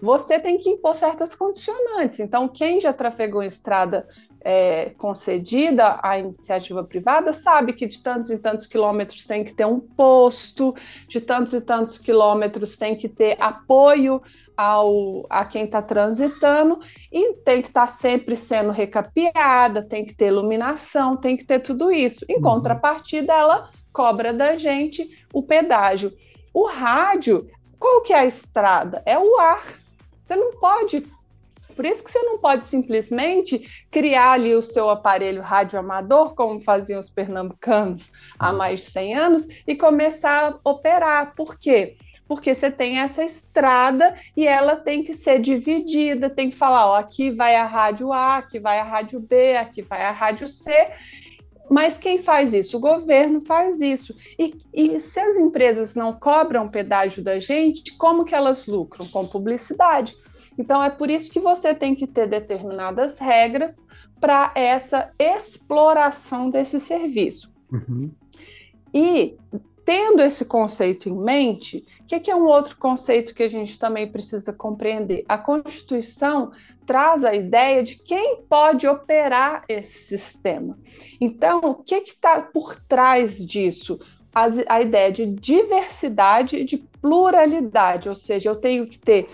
você 0.00 0.40
tem 0.40 0.58
que 0.58 0.70
impor 0.70 0.96
certas 0.96 1.34
condicionantes. 1.34 2.20
Então, 2.20 2.48
quem 2.48 2.80
já 2.80 2.92
trafegou 2.92 3.42
em 3.42 3.46
estrada 3.46 4.08
é, 4.40 4.90
concedida 4.90 5.98
à 6.02 6.18
iniciativa 6.18 6.84
privada 6.84 7.32
sabe 7.32 7.72
que 7.72 7.86
de 7.86 8.00
tantos 8.00 8.30
e 8.30 8.38
tantos 8.38 8.66
quilômetros 8.66 9.24
tem 9.24 9.42
que 9.42 9.52
ter 9.52 9.66
um 9.66 9.80
posto, 9.80 10.74
de 11.08 11.20
tantos 11.20 11.52
e 11.52 11.60
tantos 11.60 11.98
quilômetros 11.98 12.76
tem 12.76 12.94
que 12.94 13.08
ter 13.08 13.36
apoio 13.40 14.22
ao, 14.56 15.26
a 15.28 15.44
quem 15.44 15.64
está 15.64 15.82
transitando 15.82 16.80
e 17.12 17.34
tem 17.44 17.60
que 17.60 17.68
estar 17.68 17.82
tá 17.82 17.86
sempre 17.86 18.36
sendo 18.36 18.70
recapeada, 18.70 19.82
tem 19.82 20.04
que 20.04 20.14
ter 20.14 20.28
iluminação, 20.28 21.16
tem 21.16 21.36
que 21.36 21.44
ter 21.44 21.60
tudo 21.60 21.90
isso. 21.90 22.24
Em 22.28 22.36
uhum. 22.36 22.42
contrapartida, 22.42 23.32
ela 23.32 23.68
cobra 23.92 24.32
da 24.32 24.56
gente 24.56 25.08
o 25.32 25.42
pedágio. 25.42 26.12
O 26.54 26.66
rádio, 26.66 27.50
qual 27.78 28.00
que 28.02 28.12
é 28.12 28.20
a 28.20 28.26
estrada? 28.26 29.02
É 29.04 29.18
o 29.18 29.38
ar. 29.38 29.64
Você 30.24 30.34
não 30.34 30.58
pode 30.58 31.06
por 31.74 31.84
isso 31.84 32.04
que 32.04 32.10
você 32.10 32.22
não 32.22 32.38
pode 32.38 32.66
simplesmente 32.66 33.68
criar 33.90 34.32
ali 34.32 34.54
o 34.54 34.62
seu 34.62 34.88
aparelho 34.90 35.42
radioamador, 35.42 36.34
como 36.34 36.60
faziam 36.60 37.00
os 37.00 37.08
pernambucanos 37.08 38.12
há 38.38 38.50
uhum. 38.50 38.58
mais 38.58 38.80
de 38.80 38.90
100 38.90 39.14
anos, 39.14 39.48
e 39.66 39.74
começar 39.74 40.52
a 40.64 40.70
operar. 40.70 41.34
Por 41.34 41.58
quê? 41.58 41.96
Porque 42.28 42.54
você 42.54 42.70
tem 42.70 42.98
essa 42.98 43.24
estrada 43.24 44.16
e 44.36 44.46
ela 44.46 44.76
tem 44.76 45.04
que 45.04 45.14
ser 45.14 45.40
dividida, 45.40 46.28
tem 46.28 46.50
que 46.50 46.56
falar, 46.56 46.86
ó, 46.86 46.96
aqui 46.96 47.30
vai 47.30 47.54
a 47.54 47.64
rádio 47.64 48.12
A, 48.12 48.38
aqui 48.38 48.58
vai 48.58 48.80
a 48.80 48.84
rádio 48.84 49.20
B, 49.20 49.56
aqui 49.56 49.82
vai 49.82 50.02
a 50.02 50.10
rádio 50.10 50.48
C, 50.48 50.72
mas 51.68 51.98
quem 51.98 52.22
faz 52.22 52.54
isso? 52.54 52.76
O 52.76 52.80
governo 52.80 53.40
faz 53.40 53.80
isso. 53.80 54.14
E, 54.38 54.54
e, 54.72 55.00
se 55.00 55.18
as 55.18 55.36
empresas 55.36 55.94
não 55.94 56.12
cobram 56.12 56.68
pedágio 56.68 57.22
da 57.22 57.40
gente, 57.40 57.96
como 57.96 58.24
que 58.24 58.34
elas 58.34 58.66
lucram? 58.66 59.06
Com 59.08 59.26
publicidade. 59.26 60.16
Então 60.58 60.82
é 60.82 60.90
por 60.90 61.10
isso 61.10 61.30
que 61.30 61.40
você 61.40 61.74
tem 61.74 61.94
que 61.94 62.06
ter 62.06 62.26
determinadas 62.26 63.18
regras 63.18 63.80
para 64.20 64.52
essa 64.54 65.12
exploração 65.18 66.50
desse 66.50 66.80
serviço. 66.80 67.52
Uhum. 67.70 68.10
E 68.92 69.36
tendo 69.84 70.20
esse 70.20 70.44
conceito 70.44 71.08
em 71.08 71.16
mente, 71.16 71.86
o 72.00 72.06
que, 72.06 72.18
que, 72.18 72.30
é 72.30 72.34
um 72.34 72.46
outro 72.46 72.76
conceito 72.76 73.34
que 73.34 73.42
a 73.44 73.48
gente 73.48 73.78
também 73.78 74.10
precisa 74.10 74.52
compreender? 74.52 75.24
A 75.28 75.38
Constituição 75.38 76.50
traz 76.84 77.24
a 77.24 77.34
ideia 77.34 77.84
de 77.84 77.96
quem 77.96 78.42
pode 78.48 78.88
operar 78.88 79.64
esse 79.68 80.16
sistema. 80.16 80.76
Então, 81.20 81.60
o 81.60 81.74
que 81.74 81.94
está 81.96 82.40
por 82.40 82.80
trás 82.88 83.44
disso? 83.44 84.00
a 84.68 84.82
ideia 84.82 85.10
de 85.10 85.24
diversidade 85.24 86.56
e 86.56 86.64
de 86.64 86.76
pluralidade, 86.76 88.06
ou 88.06 88.14
seja, 88.14 88.50
eu 88.50 88.56
tenho 88.56 88.86
que 88.86 88.98
ter 88.98 89.30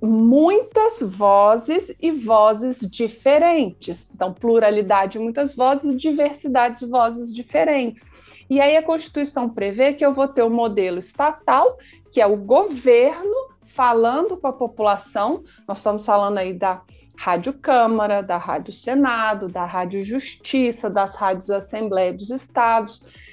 muitas 0.00 1.00
vozes 1.00 1.94
e 2.00 2.10
vozes 2.10 2.78
diferentes. 2.80 4.14
Então, 4.14 4.32
pluralidade, 4.32 5.18
muitas 5.18 5.56
vozes, 5.56 6.00
diversidade, 6.00 6.86
vozes 6.86 7.34
diferentes. 7.34 8.04
E 8.48 8.60
aí 8.60 8.76
a 8.76 8.82
Constituição 8.82 9.48
prevê 9.48 9.92
que 9.92 10.04
eu 10.04 10.12
vou 10.12 10.28
ter 10.28 10.42
o 10.42 10.46
um 10.46 10.50
modelo 10.50 10.98
estatal, 10.98 11.78
que 12.12 12.20
é 12.20 12.26
o 12.26 12.36
governo 12.36 13.34
falando 13.62 14.36
com 14.36 14.46
a 14.46 14.52
população. 14.52 15.44
Nós 15.66 15.78
estamos 15.78 16.04
falando 16.04 16.38
aí 16.38 16.52
da 16.54 16.82
Rádio 17.16 17.52
Câmara, 17.52 18.22
da 18.22 18.38
Rádio 18.38 18.72
Senado, 18.72 19.48
da 19.48 19.64
Rádio 19.64 20.02
Justiça, 20.02 20.88
das 20.88 21.16
rádios 21.16 21.50
Assembleia 21.50 22.12
dos 22.12 22.30
Estados 22.30 23.27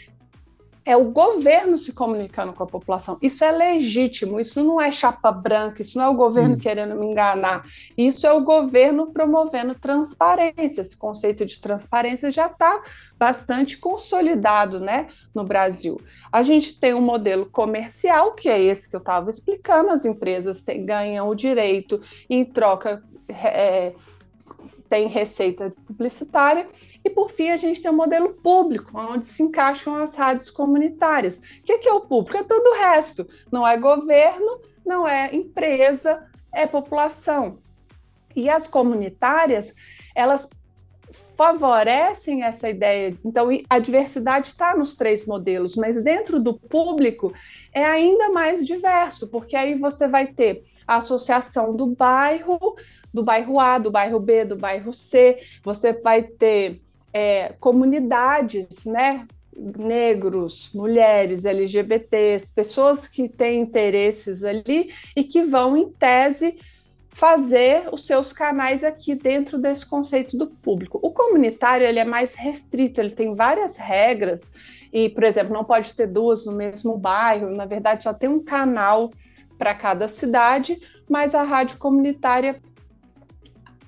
é 0.85 0.95
o 0.95 1.05
governo 1.05 1.79
se 1.79 1.93
comunicando 1.93 2.53
com 2.53 2.61
a 2.61 2.67
população. 2.67 3.17
Isso 3.19 3.43
é 3.43 3.51
legítimo, 3.51 4.39
isso 4.39 4.63
não 4.63 4.79
é 4.79 4.91
chapa 4.91 5.31
branca, 5.31 5.81
isso 5.81 5.97
não 5.97 6.05
é 6.05 6.09
o 6.09 6.13
governo 6.13 6.53
hum. 6.53 6.59
querendo 6.59 6.95
me 6.95 7.07
enganar. 7.07 7.65
Isso 7.97 8.27
é 8.27 8.31
o 8.31 8.41
governo 8.41 9.11
promovendo 9.11 9.73
transparência. 9.73 10.81
Esse 10.81 10.95
conceito 10.95 11.43
de 11.43 11.59
transparência 11.59 12.31
já 12.31 12.45
está 12.45 12.83
bastante 13.17 13.77
consolidado 13.79 14.79
né, 14.79 15.07
no 15.33 15.43
Brasil. 15.43 15.99
A 16.31 16.43
gente 16.43 16.79
tem 16.79 16.93
um 16.93 17.01
modelo 17.01 17.47
comercial, 17.47 18.33
que 18.33 18.47
é 18.47 18.61
esse 18.61 18.87
que 18.87 18.95
eu 18.95 18.99
estava 18.99 19.31
explicando, 19.31 19.89
as 19.89 20.05
empresas 20.05 20.61
têm, 20.63 20.85
ganham 20.85 21.27
o 21.27 21.33
direito 21.33 21.99
em 22.29 22.45
troca. 22.45 23.03
É, 23.27 23.93
tem 24.87 25.07
receita 25.07 25.73
publicitária 25.87 26.67
e, 27.05 27.09
por 27.11 27.29
fim, 27.29 27.51
a 27.51 27.57
gente 27.57 27.79
tem 27.83 27.91
o 27.91 27.93
um 27.93 27.97
modelo 27.97 28.33
público, 28.33 28.99
onde 28.99 29.23
se 29.25 29.43
encaixam 29.43 29.95
as 29.95 30.15
rádios 30.15 30.49
comunitárias. 30.49 31.37
O 31.37 31.63
que 31.63 31.87
é 31.87 31.93
o 31.93 32.01
público? 32.01 32.35
É 32.35 32.43
todo 32.43 32.65
o 32.65 32.73
resto. 32.73 33.29
Não 33.51 33.65
é 33.65 33.77
governo, 33.77 34.59
não 34.83 35.07
é 35.07 35.33
empresa, 35.35 36.27
é 36.51 36.65
população. 36.65 37.59
E 38.35 38.49
as 38.49 38.65
comunitárias, 38.65 39.75
elas 40.15 40.49
favorecem 41.37 42.41
essa 42.41 42.69
ideia. 42.69 43.15
Então, 43.23 43.49
a 43.69 43.77
diversidade 43.77 44.47
está 44.47 44.75
nos 44.75 44.95
três 44.95 45.27
modelos, 45.27 45.75
mas 45.75 46.01
dentro 46.01 46.39
do 46.39 46.55
público 46.55 47.31
é 47.71 47.85
ainda 47.85 48.29
mais 48.29 48.65
diverso, 48.65 49.29
porque 49.29 49.55
aí 49.55 49.77
você 49.77 50.07
vai 50.07 50.25
ter 50.25 50.63
a 50.87 50.95
associação 50.95 51.75
do 51.75 51.85
bairro, 51.85 52.75
do 53.13 53.23
bairro 53.23 53.59
A, 53.59 53.77
do 53.77 53.91
bairro 53.91 54.19
B, 54.19 54.43
do 54.43 54.55
bairro 54.55 54.91
C, 54.91 55.37
você 55.63 55.93
vai 55.93 56.23
ter 56.23 56.81
é, 57.15 57.53
comunidades, 57.61 58.83
né? 58.83 59.25
Negros, 59.55 60.69
mulheres, 60.73 61.45
LGBTs, 61.45 62.51
pessoas 62.53 63.07
que 63.07 63.29
têm 63.29 63.61
interesses 63.61 64.43
ali 64.43 64.91
e 65.15 65.23
que 65.23 65.45
vão, 65.45 65.77
em 65.77 65.89
tese, 65.93 66.59
fazer 67.09 67.87
os 67.93 68.05
seus 68.05 68.33
canais 68.33 68.83
aqui 68.83 69.15
dentro 69.15 69.57
desse 69.57 69.85
conceito 69.85 70.37
do 70.37 70.47
público. 70.47 70.99
O 71.01 71.09
comunitário 71.09 71.87
ele 71.87 71.99
é 71.99 72.03
mais 72.03 72.33
restrito, 72.33 72.99
ele 72.99 73.11
tem 73.11 73.33
várias 73.33 73.77
regras 73.77 74.51
e, 74.91 75.07
por 75.07 75.23
exemplo, 75.23 75.53
não 75.53 75.63
pode 75.63 75.93
ter 75.93 76.07
duas 76.07 76.45
no 76.45 76.51
mesmo 76.51 76.97
bairro. 76.97 77.49
Na 77.49 77.65
verdade, 77.65 78.03
só 78.03 78.13
tem 78.13 78.27
um 78.27 78.43
canal 78.43 79.13
para 79.57 79.73
cada 79.73 80.09
cidade, 80.09 80.77
mas 81.09 81.33
a 81.33 81.43
rádio 81.43 81.77
comunitária 81.77 82.59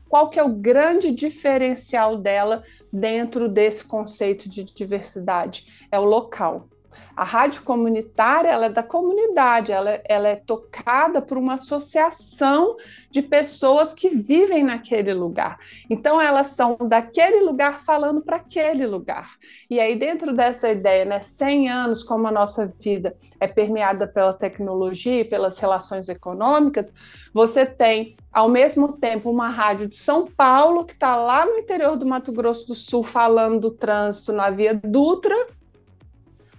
qual 0.07 0.29
que 0.29 0.39
é 0.39 0.43
o 0.43 0.49
grande 0.49 1.11
diferencial 1.11 2.17
dela 2.17 2.63
dentro 2.91 3.49
desse 3.49 3.83
conceito 3.83 4.49
de 4.49 4.63
diversidade? 4.63 5.65
É 5.91 5.99
o 5.99 6.05
local. 6.05 6.69
A 7.15 7.23
rádio 7.23 7.63
comunitária 7.63 8.49
ela 8.49 8.67
é 8.67 8.69
da 8.69 8.83
comunidade, 8.83 9.71
ela, 9.71 9.99
ela 10.05 10.27
é 10.27 10.35
tocada 10.35 11.21
por 11.21 11.37
uma 11.37 11.55
associação 11.55 12.75
de 13.09 13.23
pessoas 13.23 13.93
que 13.93 14.09
vivem 14.09 14.63
naquele 14.63 15.13
lugar. 15.13 15.57
Então, 15.89 16.21
elas 16.21 16.47
são 16.47 16.77
daquele 16.87 17.39
lugar 17.41 17.81
falando 17.81 18.21
para 18.21 18.37
aquele 18.37 18.85
lugar. 18.85 19.31
E 19.69 19.79
aí, 19.79 19.97
dentro 19.97 20.31
dessa 20.31 20.69
ideia, 20.69 21.05
né, 21.05 21.19
100 21.21 21.69
anos, 21.69 22.03
como 22.03 22.27
a 22.27 22.31
nossa 22.31 22.67
vida 22.79 23.15
é 23.39 23.47
permeada 23.47 24.07
pela 24.07 24.33
tecnologia 24.33 25.21
e 25.21 25.25
pelas 25.25 25.57
relações 25.57 26.07
econômicas, 26.09 26.93
você 27.33 27.65
tem, 27.65 28.15
ao 28.31 28.47
mesmo 28.47 28.97
tempo, 28.97 29.31
uma 29.31 29.49
rádio 29.49 29.87
de 29.87 29.95
São 29.95 30.27
Paulo, 30.27 30.85
que 30.85 30.93
está 30.93 31.15
lá 31.15 31.45
no 31.45 31.57
interior 31.57 31.95
do 31.95 32.05
Mato 32.05 32.31
Grosso 32.31 32.67
do 32.67 32.75
Sul, 32.75 33.03
falando 33.03 33.59
do 33.59 33.71
trânsito 33.71 34.31
na 34.31 34.49
Via 34.51 34.73
Dutra 34.73 35.35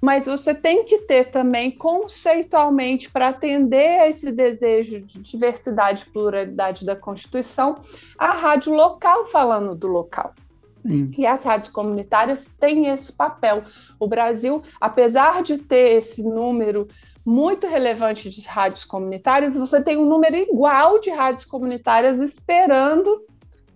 mas 0.01 0.27
você 0.27 0.55
tem 0.55 0.85
que 0.85 0.99
ter 0.99 1.31
também 1.31 1.71
conceitualmente 1.71 3.11
para 3.11 3.29
atender 3.29 4.01
a 4.01 4.09
esse 4.09 4.33
desejo 4.33 5.01
de 5.01 5.21
diversidade 5.21 6.05
e 6.07 6.11
pluralidade 6.11 6.87
da 6.87 6.95
Constituição, 6.95 7.77
a 8.17 8.33
rádio 8.33 8.73
local 8.73 9.27
falando 9.27 9.75
do 9.75 9.89
local. 9.89 10.35
Sim. 10.83 11.13
E 11.19 11.27
as 11.27 11.45
rádios 11.45 11.71
comunitárias 11.71 12.49
têm 12.59 12.87
esse 12.87 13.13
papel. 13.13 13.65
O 13.99 14.07
Brasil, 14.07 14.63
apesar 14.81 15.43
de 15.43 15.59
ter 15.59 15.97
esse 15.97 16.23
número 16.23 16.89
muito 17.25 17.67
relevante 17.67 18.31
de 18.31 18.41
rádios 18.47 18.85
comunitárias, 18.85 19.57
você 19.57 19.83
tem 19.83 19.99
um 19.99 20.07
número 20.07 20.37
igual 20.37 20.99
de 20.99 21.11
rádios 21.11 21.45
comunitárias 21.45 22.21
esperando 22.21 23.23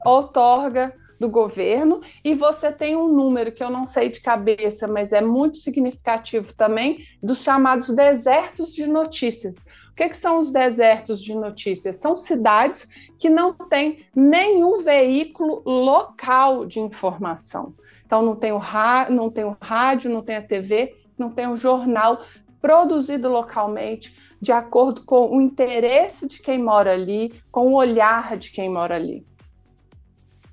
outorga 0.04 0.94
do 1.22 1.28
governo, 1.28 2.00
e 2.24 2.34
você 2.34 2.72
tem 2.72 2.96
um 2.96 3.06
número 3.06 3.52
que 3.52 3.62
eu 3.62 3.70
não 3.70 3.86
sei 3.86 4.08
de 4.08 4.20
cabeça, 4.20 4.88
mas 4.88 5.12
é 5.12 5.20
muito 5.20 5.58
significativo 5.58 6.52
também, 6.52 6.98
dos 7.22 7.44
chamados 7.44 7.90
desertos 7.90 8.74
de 8.74 8.88
notícias. 8.88 9.64
O 9.92 9.94
que, 9.94 10.08
que 10.08 10.18
são 10.18 10.40
os 10.40 10.50
desertos 10.50 11.22
de 11.22 11.32
notícias? 11.32 11.96
São 11.96 12.16
cidades 12.16 12.88
que 13.20 13.30
não 13.30 13.52
têm 13.54 14.04
nenhum 14.16 14.82
veículo 14.82 15.62
local 15.64 16.66
de 16.66 16.80
informação. 16.80 17.72
Então, 18.04 18.20
não 18.20 18.34
tem 18.34 18.50
o, 18.50 18.60
não 19.08 19.30
tem 19.30 19.44
o 19.44 19.56
rádio, 19.60 20.10
não 20.10 20.22
tem 20.22 20.36
a 20.36 20.42
TV, 20.42 20.96
não 21.16 21.30
tem 21.30 21.46
um 21.46 21.56
jornal 21.56 22.20
produzido 22.60 23.28
localmente, 23.28 24.16
de 24.40 24.50
acordo 24.50 25.04
com 25.04 25.36
o 25.36 25.40
interesse 25.40 26.26
de 26.26 26.40
quem 26.40 26.58
mora 26.58 26.92
ali, 26.92 27.32
com 27.50 27.68
o 27.68 27.74
olhar 27.74 28.36
de 28.36 28.50
quem 28.50 28.68
mora 28.68 28.96
ali. 28.96 29.24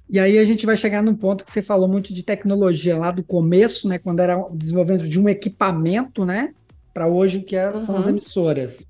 E 0.10 0.20
aí 0.20 0.39
a 0.39 0.46
gente 0.46 0.66
vai 0.66 0.75
chegar 0.75 1.04
num 1.04 1.16
ponto 1.16 1.46
que 1.46 1.51
você 1.51 1.62
falou 1.62 1.88
muito 1.88 2.13
de 2.13 2.24
tecnologia 2.24 2.98
lá 2.98 3.12
do 3.12 3.24
começo, 3.24 3.88
né, 3.88 4.00
quando 4.00 4.20
era 4.22 4.38
o 4.38 4.56
desenvolvimento 4.56 5.08
de 5.08 5.20
um 5.20 5.30
equipamento, 5.30 6.25
né, 6.25 6.54
para 6.94 7.06
hoje 7.08 7.42
que 7.42 7.56
é, 7.56 7.78
são 7.78 7.96
as 7.96 8.06
uhum. 8.06 8.10
emissoras. 8.10 8.88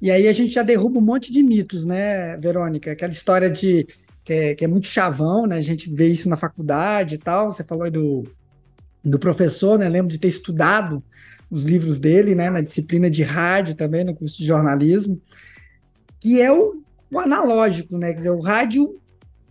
E 0.00 0.10
aí 0.10 0.28
a 0.28 0.32
gente 0.32 0.54
já 0.54 0.62
derruba 0.62 0.98
um 0.98 1.04
monte 1.04 1.32
de 1.32 1.42
mitos, 1.42 1.84
né, 1.84 2.36
Verônica? 2.38 2.92
Aquela 2.92 3.12
história 3.12 3.50
de 3.50 3.86
que 4.24 4.32
é, 4.32 4.54
que 4.54 4.64
é 4.64 4.68
muito 4.68 4.86
chavão, 4.86 5.46
né? 5.46 5.56
A 5.56 5.62
gente 5.62 5.90
vê 5.90 6.08
isso 6.08 6.28
na 6.28 6.36
faculdade 6.36 7.16
e 7.16 7.18
tal. 7.18 7.52
Você 7.52 7.64
falou 7.64 7.84
aí 7.84 7.90
do, 7.90 8.26
do 9.04 9.18
professor, 9.18 9.78
né? 9.78 9.88
Lembro 9.88 10.10
de 10.10 10.18
ter 10.18 10.28
estudado 10.28 11.02
os 11.50 11.64
livros 11.64 11.98
dele, 11.98 12.34
né? 12.34 12.48
Na 12.48 12.60
disciplina 12.60 13.10
de 13.10 13.22
rádio 13.22 13.74
também, 13.74 14.04
no 14.04 14.14
curso 14.14 14.38
de 14.38 14.46
jornalismo, 14.46 15.20
que 16.20 16.40
é 16.40 16.52
o, 16.52 16.82
o 17.10 17.18
analógico, 17.18 17.98
né? 17.98 18.08
Quer 18.08 18.16
dizer, 18.16 18.30
o 18.30 18.40
rádio, 18.40 18.99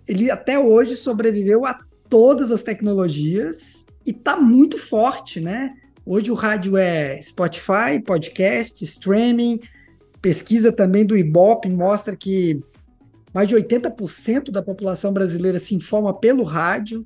ele 0.10 0.32
até 0.32 0.58
hoje 0.58 0.96
sobreviveu 0.96 1.66
a 1.66 1.80
todas 2.10 2.52
as 2.52 2.64
tecnologias 2.64 3.86
e 4.04 4.12
tá 4.12 4.36
muito 4.36 4.76
forte, 4.76 5.40
né? 5.40 5.76
Hoje 6.04 6.32
o 6.32 6.34
rádio 6.34 6.76
é 6.76 7.22
Spotify, 7.22 8.02
podcast, 8.04 8.84
streaming, 8.84 9.60
pesquisa 10.20 10.72
também 10.72 11.06
do 11.06 11.16
Ibope 11.16 11.70
mostra 11.70 12.16
que 12.16 12.60
mais 13.32 13.48
de 13.48 13.56
80% 13.56 14.50
da 14.50 14.64
população 14.64 15.14
brasileira 15.14 15.60
se 15.60 15.76
informa 15.76 16.12
pelo 16.12 16.44
rádio. 16.44 17.06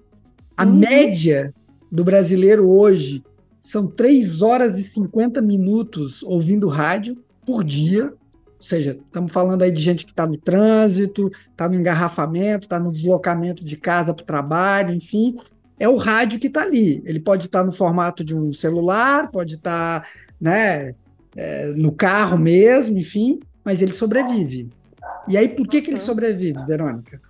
A 0.56 0.66
uhum. 0.66 0.76
média 0.76 1.50
do 1.92 2.06
brasileiro 2.06 2.70
hoje 2.70 3.22
são 3.60 3.86
3 3.86 4.42
horas 4.42 4.80
e 4.80 4.84
50 4.84 5.42
minutos 5.42 6.24
ouvindo 6.24 6.70
rádio 6.70 7.22
por 7.46 7.66
dia. 7.66 8.14
Ou 8.64 8.68
seja, 8.70 8.98
estamos 9.06 9.30
falando 9.30 9.62
aí 9.62 9.70
de 9.70 9.82
gente 9.82 10.06
que 10.06 10.12
está 10.12 10.26
no 10.26 10.38
trânsito, 10.38 11.30
está 11.52 11.68
no 11.68 11.76
engarrafamento, 11.76 12.64
está 12.64 12.80
no 12.80 12.94
deslocamento 12.94 13.62
de 13.66 13.76
casa 13.76 14.14
para 14.14 14.24
o 14.24 14.26
trabalho, 14.26 14.94
enfim. 14.94 15.36
É 15.78 15.90
o 15.90 15.98
rádio 15.98 16.40
que 16.40 16.48
está 16.48 16.62
ali. 16.62 17.04
Ele 17.06 17.20
pode 17.20 17.48
estar 17.48 17.60
tá 17.60 17.66
no 17.66 17.74
formato 17.74 18.24
de 18.24 18.34
um 18.34 18.54
celular, 18.54 19.30
pode 19.30 19.56
estar 19.56 20.00
tá, 20.00 20.08
né, 20.40 20.96
é, 21.36 21.74
no 21.76 21.92
carro 21.92 22.38
mesmo, 22.38 22.98
enfim, 22.98 23.42
mas 23.66 23.82
ele 23.82 23.94
sobrevive. 23.94 24.70
E 25.28 25.38
aí, 25.38 25.50
por 25.50 25.68
que, 25.68 25.82
que 25.82 25.90
ele 25.90 26.00
uhum. 26.00 26.06
sobrevive, 26.06 26.66
Verônica? 26.66 27.22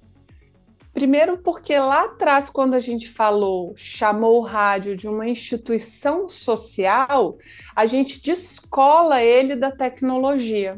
Primeiro, 0.94 1.40
porque 1.40 1.76
lá 1.80 2.04
atrás, 2.04 2.48
quando 2.48 2.76
a 2.76 2.80
gente 2.80 3.10
falou, 3.10 3.74
chamou 3.76 4.38
o 4.38 4.46
rádio 4.46 4.96
de 4.96 5.08
uma 5.08 5.28
instituição 5.28 6.30
social, 6.30 7.40
a 7.76 7.88
gente 7.88 8.22
descola 8.22 9.24
ele 9.24 9.56
da 9.56 9.72
tecnologia. 9.72 10.78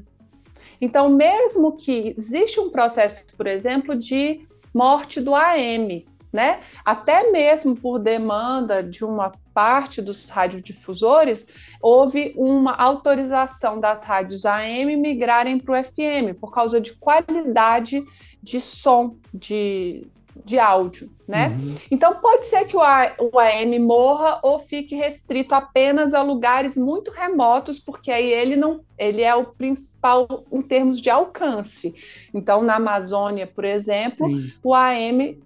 Então, 0.80 1.10
mesmo 1.10 1.76
que 1.76 2.16
existe 2.18 2.60
um 2.60 2.70
processo, 2.70 3.26
por 3.38 3.48
exemplo, 3.48 3.96
de 3.96 4.46
morte 4.74 5.22
do 5.22 5.34
AM, 5.34 6.06
né? 6.34 6.60
Até 6.84 7.32
mesmo 7.32 7.76
por 7.78 7.98
demanda 7.98 8.84
de 8.84 9.06
uma 9.06 9.32
parte 9.54 10.02
dos 10.02 10.28
radiodifusores, 10.28 11.48
houve 11.82 12.34
uma 12.36 12.74
autorização 12.74 13.80
das 13.80 14.04
rádios 14.04 14.46
AM 14.46 14.98
migrarem 14.98 15.58
para 15.58 15.80
o 15.80 15.84
FM 15.84 16.38
por 16.38 16.52
causa 16.52 16.82
de 16.82 16.94
qualidade 16.94 18.04
de 18.44 18.60
som, 18.60 19.16
de, 19.34 20.06
de 20.46 20.60
áudio, 20.60 21.10
né? 21.28 21.48
Uhum. 21.48 21.76
Então 21.90 22.14
pode 22.22 22.46
ser 22.46 22.66
que 22.66 22.78
o, 22.78 22.82
A, 22.82 23.12
o 23.20 23.40
AM 23.40 23.80
morra 23.80 24.40
ou 24.44 24.60
fique 24.60 24.96
restrito 24.96 25.56
apenas 25.56 26.14
a 26.14 26.22
lugares 26.22 26.78
muito 26.78 27.10
remotos, 27.10 27.80
porque 27.80 28.12
aí 28.12 28.32
ele 28.32 28.56
não, 28.56 28.82
ele 28.96 29.24
é 29.24 29.34
o 29.34 29.46
principal 29.46 30.46
em 30.52 30.62
termos 30.62 31.02
de 31.02 31.10
alcance. 31.10 31.96
Então 32.32 32.62
na 32.62 32.76
Amazônia, 32.76 33.48
por 33.48 33.66
exemplo, 33.66 34.28
Sim. 34.28 34.54
o 34.64 34.76
AM 34.76 35.42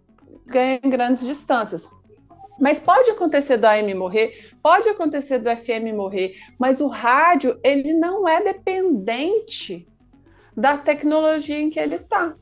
ganha 0.45 0.81
em 0.83 0.89
grandes 0.89 1.25
distâncias. 1.25 1.89
Mas 2.59 2.77
pode 2.77 3.09
acontecer 3.09 3.55
do 3.55 3.67
AM 3.67 3.93
morrer, 3.93 4.51
pode 4.61 4.89
acontecer 4.89 5.39
do 5.39 5.49
FM 5.49 5.95
morrer, 5.95 6.35
mas 6.59 6.81
o 6.81 6.89
rádio 6.89 7.57
ele 7.63 7.93
não 7.93 8.27
é 8.27 8.43
dependente 8.43 9.87
da 10.57 10.77
tecnologia 10.77 11.57
em 11.57 11.69
que 11.69 11.79
ele 11.79 11.95
está. 11.95 12.33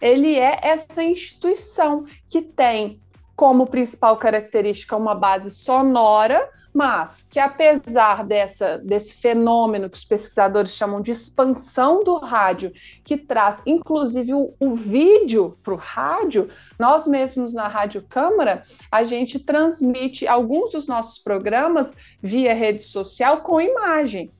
Ele 0.00 0.38
é 0.38 0.58
essa 0.62 1.02
instituição 1.02 2.04
que 2.28 2.42
tem 2.42 3.00
como 3.36 3.66
principal 3.66 4.18
característica 4.18 4.96
uma 4.96 5.14
base 5.14 5.50
sonora, 5.50 6.46
mas 6.74 7.26
que 7.28 7.38
apesar 7.38 8.24
dessa, 8.24 8.76
desse 8.78 9.14
fenômeno 9.16 9.88
que 9.88 9.96
os 9.96 10.04
pesquisadores 10.04 10.74
chamam 10.74 11.00
de 11.00 11.10
expansão 11.10 12.04
do 12.04 12.18
rádio, 12.18 12.70
que 13.02 13.16
traz 13.16 13.62
inclusive 13.66 14.34
o, 14.34 14.54
o 14.60 14.74
vídeo 14.74 15.58
para 15.62 15.72
o 15.72 15.76
rádio, 15.78 16.48
nós 16.78 17.06
mesmos 17.06 17.54
na 17.54 17.66
Rádio 17.66 18.04
Câmara, 18.08 18.62
a 18.92 19.04
gente 19.04 19.38
transmite 19.38 20.28
alguns 20.28 20.72
dos 20.72 20.86
nossos 20.86 21.18
programas 21.18 21.96
via 22.22 22.52
rede 22.54 22.82
social 22.82 23.40
com 23.40 23.60
imagem. 23.60 24.30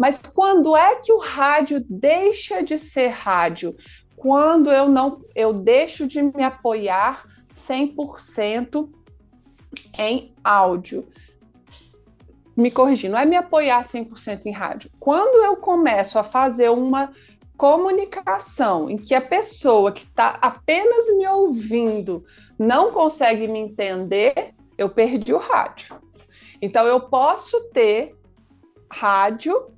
Mas 0.00 0.18
quando 0.18 0.74
é 0.74 0.96
que 0.96 1.12
o 1.12 1.18
rádio 1.18 1.84
deixa 1.86 2.62
de 2.62 2.78
ser 2.78 3.08
rádio? 3.08 3.76
Quando 4.20 4.70
eu 4.70 4.86
não 4.86 5.22
eu 5.34 5.50
deixo 5.50 6.06
de 6.06 6.20
me 6.20 6.42
apoiar 6.42 7.26
100% 7.50 8.86
em 9.98 10.34
áudio. 10.44 11.08
Me 12.54 12.70
corrigir, 12.70 13.08
não 13.10 13.18
é 13.18 13.24
me 13.24 13.34
apoiar 13.34 13.82
100% 13.82 14.44
em 14.44 14.52
rádio. 14.52 14.90
Quando 15.00 15.42
eu 15.42 15.56
começo 15.56 16.18
a 16.18 16.22
fazer 16.22 16.68
uma 16.68 17.10
comunicação 17.56 18.90
em 18.90 18.98
que 18.98 19.14
a 19.14 19.22
pessoa 19.22 19.90
que 19.90 20.02
está 20.02 20.36
apenas 20.42 21.06
me 21.16 21.26
ouvindo 21.26 22.22
não 22.58 22.92
consegue 22.92 23.48
me 23.48 23.58
entender, 23.58 24.54
eu 24.76 24.90
perdi 24.90 25.32
o 25.32 25.38
rádio. 25.38 25.98
Então, 26.60 26.86
eu 26.86 27.00
posso 27.00 27.58
ter 27.70 28.14
rádio 28.92 29.70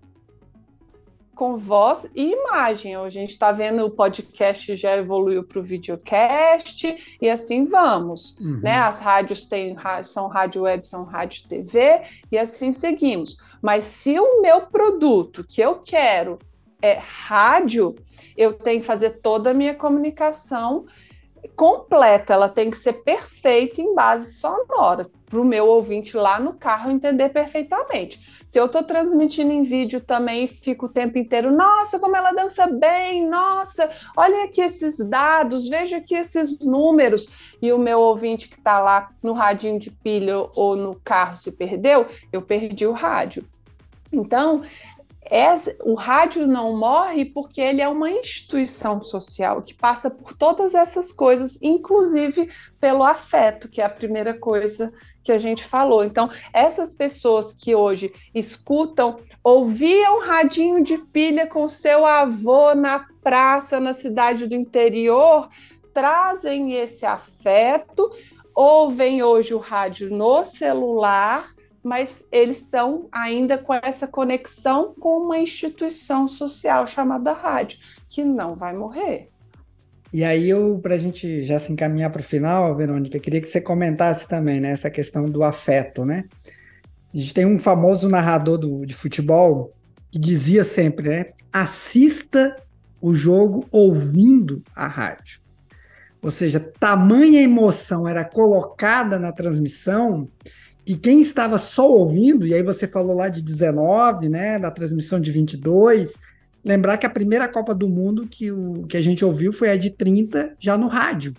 com 1.34 1.56
voz 1.56 2.10
e 2.14 2.32
imagem. 2.32 2.94
A 2.94 3.08
gente 3.08 3.30
está 3.30 3.52
vendo 3.52 3.84
o 3.84 3.90
podcast 3.90 4.74
já 4.76 4.96
evoluiu 4.96 5.44
para 5.44 5.58
o 5.58 5.62
videocast 5.62 7.16
e 7.20 7.28
assim 7.28 7.64
vamos. 7.64 8.38
Uhum. 8.38 8.60
Né? 8.60 8.76
As 8.76 9.00
rádios 9.00 9.44
têm, 9.46 9.76
são 10.04 10.28
rádio 10.28 10.62
web, 10.62 10.88
são 10.88 11.04
rádio 11.04 11.48
TV 11.48 12.02
e 12.30 12.38
assim 12.38 12.72
seguimos. 12.72 13.36
Mas 13.60 13.84
se 13.84 14.18
o 14.18 14.40
meu 14.40 14.62
produto 14.62 15.44
que 15.44 15.60
eu 15.60 15.76
quero 15.76 16.38
é 16.80 16.94
rádio, 16.94 17.94
eu 18.36 18.54
tenho 18.54 18.80
que 18.80 18.86
fazer 18.86 19.20
toda 19.20 19.50
a 19.50 19.54
minha 19.54 19.74
comunicação 19.74 20.86
completa, 21.48 22.32
ela 22.32 22.48
tem 22.48 22.70
que 22.70 22.78
ser 22.78 22.94
perfeita 23.04 23.80
em 23.80 23.94
base 23.94 24.34
sonora, 24.34 25.06
para 25.26 25.40
o 25.40 25.44
meu 25.44 25.66
ouvinte 25.66 26.16
lá 26.16 26.38
no 26.38 26.52
carro 26.52 26.90
entender 26.90 27.30
perfeitamente. 27.30 28.42
Se 28.46 28.60
eu 28.60 28.66
estou 28.66 28.82
transmitindo 28.82 29.50
em 29.50 29.62
vídeo 29.62 30.00
também 30.00 30.44
e 30.44 30.48
fico 30.48 30.86
o 30.86 30.88
tempo 30.88 31.18
inteiro, 31.18 31.50
nossa, 31.50 31.98
como 31.98 32.16
ela 32.16 32.32
dança 32.32 32.66
bem, 32.66 33.26
nossa, 33.26 33.90
olha 34.16 34.44
aqui 34.44 34.60
esses 34.60 34.98
dados, 35.08 35.68
veja 35.68 35.96
aqui 35.96 36.14
esses 36.14 36.58
números, 36.60 37.28
e 37.60 37.72
o 37.72 37.78
meu 37.78 37.98
ouvinte 38.00 38.48
que 38.48 38.58
está 38.58 38.78
lá 38.78 39.10
no 39.22 39.32
radinho 39.32 39.78
de 39.78 39.90
pilha 39.90 40.36
ou 40.54 40.76
no 40.76 40.94
carro 41.02 41.34
se 41.34 41.52
perdeu, 41.52 42.06
eu 42.32 42.42
perdi 42.42 42.86
o 42.86 42.92
rádio. 42.92 43.44
Então, 44.12 44.62
o 45.84 45.94
rádio 45.94 46.46
não 46.46 46.76
morre 46.76 47.24
porque 47.24 47.60
ele 47.60 47.80
é 47.80 47.88
uma 47.88 48.10
instituição 48.10 49.02
social 49.02 49.62
que 49.62 49.72
passa 49.72 50.10
por 50.10 50.34
todas 50.34 50.74
essas 50.74 51.12
coisas, 51.12 51.60
inclusive 51.62 52.50
pelo 52.80 53.02
afeto, 53.02 53.68
que 53.68 53.80
é 53.80 53.84
a 53.84 53.90
primeira 53.90 54.34
coisa 54.34 54.92
que 55.22 55.32
a 55.32 55.38
gente 55.38 55.64
falou. 55.64 56.04
Então, 56.04 56.28
essas 56.52 56.94
pessoas 56.94 57.54
que 57.54 57.74
hoje 57.74 58.12
escutam, 58.34 59.20
ouviam 59.42 60.20
radinho 60.20 60.82
de 60.82 60.98
pilha 60.98 61.46
com 61.46 61.68
seu 61.68 62.04
avô 62.04 62.74
na 62.74 63.06
praça, 63.22 63.78
na 63.78 63.94
cidade 63.94 64.46
do 64.46 64.54
interior, 64.54 65.48
trazem 65.94 66.72
esse 66.72 67.06
afeto, 67.06 68.10
ouvem 68.54 69.22
hoje 69.22 69.54
o 69.54 69.58
rádio 69.58 70.10
no 70.10 70.44
celular 70.44 71.51
mas 71.82 72.26
eles 72.30 72.58
estão 72.58 73.08
ainda 73.10 73.58
com 73.58 73.74
essa 73.74 74.06
conexão 74.06 74.94
com 74.98 75.24
uma 75.24 75.38
instituição 75.38 76.28
social 76.28 76.86
chamada 76.86 77.32
rádio, 77.32 77.78
que 78.08 78.22
não 78.22 78.54
vai 78.54 78.72
morrer. 78.74 79.28
E 80.12 80.22
aí, 80.22 80.50
para 80.82 80.94
a 80.94 80.98
gente 80.98 81.42
já 81.42 81.58
se 81.58 81.72
encaminhar 81.72 82.10
para 82.10 82.20
o 82.20 82.24
final, 82.24 82.74
Verônica, 82.76 83.18
queria 83.18 83.40
que 83.40 83.48
você 83.48 83.60
comentasse 83.60 84.28
também 84.28 84.60
né, 84.60 84.70
essa 84.70 84.90
questão 84.90 85.24
do 85.24 85.42
afeto, 85.42 86.04
né? 86.04 86.24
A 87.12 87.16
gente 87.16 87.32
tem 87.32 87.46
um 87.46 87.58
famoso 87.58 88.08
narrador 88.08 88.58
do, 88.58 88.86
de 88.86 88.94
futebol 88.94 89.72
que 90.10 90.18
dizia 90.18 90.64
sempre, 90.64 91.08
né? 91.08 91.26
Assista 91.50 92.56
o 93.00 93.14
jogo 93.14 93.66
ouvindo 93.70 94.62
a 94.76 94.86
rádio. 94.86 95.40
Ou 96.22 96.30
seja, 96.30 96.60
tamanha 96.60 97.42
emoção 97.42 98.06
era 98.06 98.24
colocada 98.24 99.18
na 99.18 99.32
transmissão 99.32 100.28
que 100.84 100.96
quem 100.96 101.20
estava 101.20 101.58
só 101.58 101.88
ouvindo, 101.88 102.46
e 102.46 102.54
aí 102.54 102.62
você 102.62 102.86
falou 102.86 103.16
lá 103.16 103.28
de 103.28 103.42
19, 103.42 104.28
né, 104.28 104.58
da 104.58 104.70
transmissão 104.70 105.20
de 105.20 105.30
22, 105.30 106.14
lembrar 106.64 106.96
que 106.96 107.06
a 107.06 107.10
primeira 107.10 107.48
Copa 107.48 107.74
do 107.74 107.88
Mundo 107.88 108.26
que, 108.26 108.50
o, 108.50 108.84
que 108.88 108.96
a 108.96 109.02
gente 109.02 109.24
ouviu 109.24 109.52
foi 109.52 109.70
a 109.70 109.76
de 109.76 109.90
30, 109.90 110.56
já 110.58 110.76
no 110.76 110.88
rádio. 110.88 111.34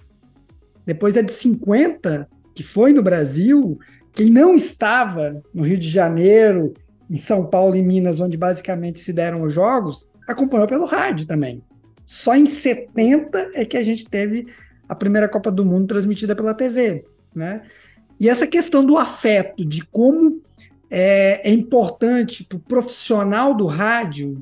Depois 0.86 1.18
a 1.18 1.22
de 1.22 1.32
50, 1.32 2.28
que 2.56 2.64
foi 2.64 2.94
no 2.94 3.02
Brasil, 3.02 3.78
quem 4.14 4.30
não 4.30 4.56
estava 4.56 5.42
no 5.54 5.64
Rio 5.64 5.78
de 5.78 5.90
Janeiro, 5.90 6.74
em 7.10 7.18
São 7.18 7.46
Paulo 7.46 7.76
e 7.76 7.82
Minas, 7.82 8.20
onde 8.20 8.38
basicamente 8.38 9.00
se 9.00 9.12
deram 9.12 9.44
os 9.44 9.54
jogos, 9.54 10.08
acompanhou 10.28 10.68
pelo 10.68 10.86
rádio 10.86 11.26
também. 11.26 11.64
Só 12.06 12.36
em 12.36 12.46
70 12.46 13.52
é 13.56 13.66
que 13.66 13.78
a 13.78 13.84
gente 13.84 14.06
teve 14.06 14.48
a 14.88 14.96
primeira 14.96 15.28
Copa 15.28 15.52
do 15.52 15.66
Mundo 15.66 15.88
transmitida 15.88 16.36
pela 16.36 16.54
TV, 16.54 17.06
né? 17.34 17.64
E 18.24 18.30
essa 18.30 18.48
questão 18.48 18.86
do 18.86 18.98
afeto, 18.98 19.66
de 19.66 19.86
como 19.88 20.40
é, 20.90 21.50
é 21.50 21.52
importante 21.52 22.46
para 22.46 22.56
o 22.56 22.62
profissional 22.62 23.54
do 23.54 23.66
rádio 23.66 24.42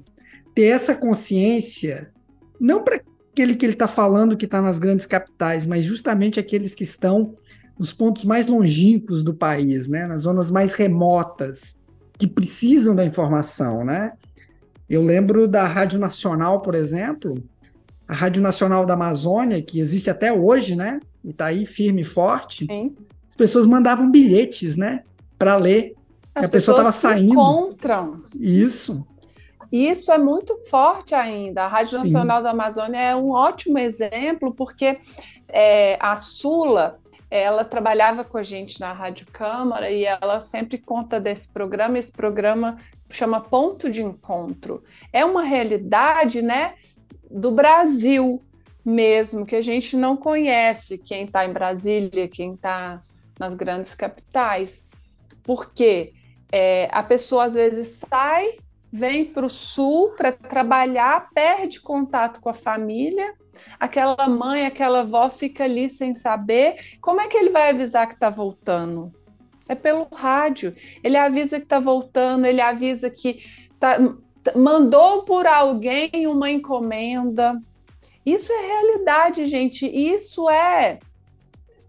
ter 0.53 0.65
essa 0.65 0.93
consciência, 0.93 2.11
não 2.59 2.83
para 2.83 3.01
aquele 3.31 3.55
que 3.55 3.65
ele 3.65 3.73
está 3.73 3.87
falando 3.87 4.37
que 4.37 4.45
está 4.45 4.61
nas 4.61 4.77
grandes 4.77 5.07
capitais, 5.07 5.65
mas 5.65 5.83
justamente 5.83 6.39
aqueles 6.39 6.75
que 6.75 6.83
estão 6.83 7.33
nos 7.75 7.91
pontos 7.91 8.23
mais 8.23 8.45
longínquos 8.45 9.23
do 9.23 9.33
país, 9.33 9.87
né? 9.87 10.05
nas 10.05 10.21
zonas 10.21 10.51
mais 10.51 10.73
remotas, 10.73 11.81
que 12.19 12.27
precisam 12.27 12.95
da 12.95 13.03
informação. 13.03 13.83
Né? 13.83 14.13
Eu 14.87 15.01
lembro 15.01 15.47
da 15.47 15.65
Rádio 15.65 15.97
Nacional, 15.97 16.61
por 16.61 16.75
exemplo, 16.75 17.43
a 18.07 18.13
Rádio 18.13 18.43
Nacional 18.43 18.85
da 18.85 18.93
Amazônia, 18.93 19.59
que 19.59 19.79
existe 19.79 20.07
até 20.07 20.31
hoje, 20.31 20.75
né? 20.75 20.99
E 21.23 21.31
está 21.31 21.47
aí 21.47 21.65
firme 21.65 22.01
e 22.01 22.05
forte. 22.05 22.67
Sim 22.67 22.95
pessoas 23.41 23.65
mandavam 23.65 24.11
bilhetes, 24.11 24.77
né, 24.77 25.03
para 25.35 25.55
ler. 25.55 25.95
As 26.35 26.45
a 26.45 26.49
pessoa 26.49 26.77
estava 26.77 26.91
saindo. 26.91 27.31
encontram. 27.31 28.23
Isso. 28.39 29.03
Isso 29.71 30.11
é 30.11 30.17
muito 30.19 30.55
forte 30.69 31.15
ainda. 31.15 31.63
A 31.63 31.67
Rádio 31.67 31.97
Sim. 31.97 32.03
Nacional 32.03 32.43
da 32.43 32.51
Amazônia 32.51 32.99
é 32.99 33.15
um 33.15 33.31
ótimo 33.31 33.79
exemplo, 33.79 34.53
porque 34.53 34.99
é, 35.47 35.97
a 35.99 36.15
Sula 36.17 36.99
ela 37.31 37.65
trabalhava 37.65 38.23
com 38.23 38.37
a 38.37 38.43
gente 38.43 38.79
na 38.79 38.93
Rádio 38.93 39.25
Câmara 39.31 39.89
e 39.89 40.05
ela 40.05 40.39
sempre 40.39 40.77
conta 40.77 41.19
desse 41.19 41.47
programa. 41.47 41.97
Esse 41.97 42.11
programa 42.11 42.77
chama 43.09 43.41
Ponto 43.41 43.89
de 43.89 44.03
Encontro. 44.03 44.83
É 45.11 45.25
uma 45.25 45.41
realidade, 45.41 46.43
né, 46.43 46.75
do 47.29 47.49
Brasil 47.49 48.39
mesmo, 48.85 49.47
que 49.47 49.55
a 49.55 49.61
gente 49.61 49.97
não 49.97 50.15
conhece. 50.15 50.99
Quem 50.99 51.23
está 51.23 51.43
em 51.43 51.53
Brasília, 51.53 52.27
quem 52.27 52.53
está 52.53 53.01
nas 53.41 53.55
grandes 53.55 53.95
capitais. 53.95 54.87
Porque 55.43 56.13
é, 56.51 56.87
a 56.91 57.01
pessoa 57.01 57.45
às 57.45 57.55
vezes 57.55 58.03
sai, 58.07 58.59
vem 58.93 59.25
para 59.25 59.47
o 59.47 59.49
sul 59.49 60.11
para 60.11 60.31
trabalhar, 60.31 61.29
perde 61.33 61.81
contato 61.81 62.39
com 62.39 62.49
a 62.49 62.53
família, 62.53 63.33
aquela 63.79 64.29
mãe, 64.29 64.65
aquela 64.65 65.01
avó 65.01 65.29
fica 65.31 65.63
ali 65.63 65.89
sem 65.89 66.13
saber. 66.13 66.97
Como 67.01 67.19
é 67.19 67.27
que 67.27 67.35
ele 67.35 67.49
vai 67.49 67.71
avisar 67.71 68.07
que 68.07 68.13
está 68.13 68.29
voltando? 68.29 69.11
É 69.67 69.73
pelo 69.73 70.07
rádio. 70.13 70.75
Ele 71.03 71.17
avisa 71.17 71.57
que 71.57 71.65
está 71.65 71.79
voltando, 71.79 72.45
ele 72.45 72.61
avisa 72.61 73.09
que 73.09 73.43
tá, 73.79 73.97
mandou 74.55 75.23
por 75.23 75.47
alguém 75.47 76.27
uma 76.27 76.51
encomenda. 76.51 77.59
Isso 78.23 78.51
é 78.53 78.67
realidade, 78.67 79.47
gente. 79.47 79.87
Isso 79.87 80.47
é 80.47 80.99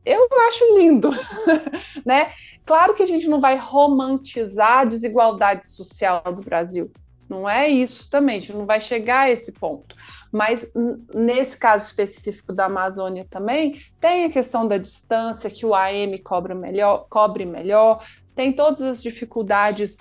eu 0.05 0.29
acho 0.49 0.79
lindo, 0.79 1.11
né? 2.05 2.33
Claro 2.65 2.95
que 2.95 3.03
a 3.03 3.07
gente 3.07 3.29
não 3.29 3.41
vai 3.41 3.57
romantizar 3.57 4.81
a 4.81 4.85
desigualdade 4.85 5.67
social 5.67 6.23
do 6.25 6.43
Brasil. 6.43 6.91
Não 7.29 7.49
é 7.49 7.69
isso 7.69 8.11
também, 8.11 8.37
a 8.37 8.41
gente 8.41 8.53
não 8.53 8.67
vai 8.67 8.81
chegar 8.81 9.21
a 9.21 9.31
esse 9.31 9.53
ponto. 9.53 9.97
Mas 10.31 10.73
nesse 11.15 11.59
caso 11.59 11.87
específico 11.87 12.53
da 12.53 12.67
Amazônia 12.67 13.27
também, 13.29 13.81
tem 14.01 14.25
a 14.25 14.31
questão 14.31 14.67
da 14.67 14.79
distância, 14.79 15.51
que 15.51 15.65
o 15.67 15.75
AM 15.75 16.19
cobra 16.19 16.55
melhor, 16.55 17.07
cobre 17.09 17.45
melhor, 17.45 18.05
tem 18.35 18.53
todas 18.53 18.81
as 18.81 19.03
dificuldades 19.03 19.99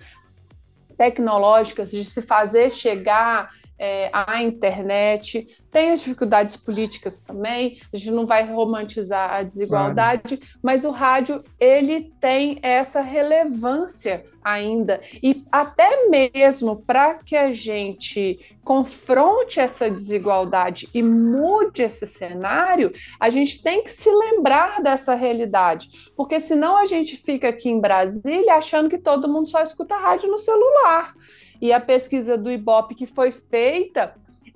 tecnológicas 0.97 1.91
de 1.91 2.05
se 2.05 2.21
fazer 2.21 2.71
chegar 2.71 3.51
é, 3.83 4.11
à 4.13 4.43
internet, 4.43 5.47
tem 5.71 5.89
as 5.91 6.01
dificuldades 6.01 6.55
políticas 6.55 7.19
também, 7.19 7.79
a 7.91 7.97
gente 7.97 8.11
não 8.11 8.27
vai 8.27 8.45
romantizar 8.45 9.33
a 9.33 9.41
desigualdade, 9.41 10.37
claro. 10.37 10.53
mas 10.61 10.85
o 10.85 10.91
rádio 10.91 11.43
ele 11.59 12.13
tem 12.21 12.59
essa 12.61 13.01
relevância 13.01 14.23
ainda 14.43 15.01
e 15.23 15.43
até 15.51 16.07
mesmo 16.09 16.75
para 16.75 17.15
que 17.15 17.35
a 17.35 17.51
gente 17.51 18.39
confronte 18.63 19.59
essa 19.59 19.89
desigualdade 19.89 20.87
e 20.93 21.01
mude 21.01 21.81
esse 21.81 22.05
cenário, 22.05 22.91
a 23.19 23.31
gente 23.31 23.63
tem 23.63 23.83
que 23.83 23.91
se 23.91 24.11
lembrar 24.11 24.79
dessa 24.79 25.15
realidade, 25.15 26.11
porque 26.15 26.39
senão 26.39 26.77
a 26.77 26.85
gente 26.85 27.17
fica 27.17 27.49
aqui 27.49 27.69
em 27.69 27.81
Brasília 27.81 28.55
achando 28.55 28.89
que 28.89 28.99
todo 28.99 29.27
mundo 29.27 29.49
só 29.49 29.63
escuta 29.63 29.97
rádio 29.97 30.29
no 30.29 30.37
celular. 30.37 31.15
E 31.61 31.71
a 31.71 31.79
pesquisa 31.79 32.37
do 32.37 32.51
IBOP 32.51 32.95
que 32.95 33.05
foi 33.05 33.31
feita 33.31 34.15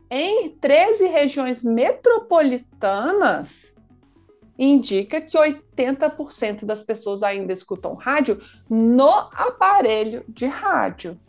em 0.09 0.49
13 0.49 1.07
regiões 1.07 1.63
metropolitanas 1.63 3.75
indica 4.57 5.21
que 5.21 5.37
80% 5.37 6.65
das 6.65 6.83
pessoas 6.83 7.21
ainda 7.21 7.53
escutam 7.53 7.93
rádio 7.93 8.41
no 8.69 9.09
aparelho 9.09 10.23
de 10.27 10.45
rádio. 10.45 11.19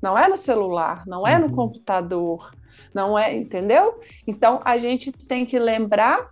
Não 0.00 0.16
é 0.16 0.28
no 0.28 0.38
celular, 0.38 1.04
não 1.06 1.26
é 1.26 1.38
no 1.38 1.46
uhum. 1.46 1.54
computador, 1.54 2.52
não 2.92 3.18
é, 3.18 3.34
entendeu? 3.34 3.98
Então 4.26 4.60
a 4.64 4.78
gente 4.78 5.10
tem 5.10 5.44
que 5.44 5.58
lembrar 5.58 6.30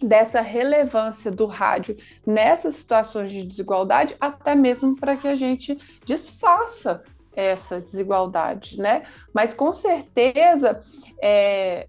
dessa 0.00 0.40
relevância 0.40 1.30
do 1.30 1.46
rádio 1.46 1.96
nessas 2.26 2.76
situações 2.76 3.30
de 3.30 3.44
desigualdade, 3.44 4.16
até 4.18 4.54
mesmo 4.54 4.96
para 4.96 5.16
que 5.16 5.28
a 5.28 5.34
gente 5.34 5.76
desfaça 6.06 7.04
essa 7.46 7.80
desigualdade, 7.80 8.78
né? 8.78 9.02
Mas 9.32 9.54
com 9.54 9.72
certeza 9.72 10.80
é, 11.20 11.86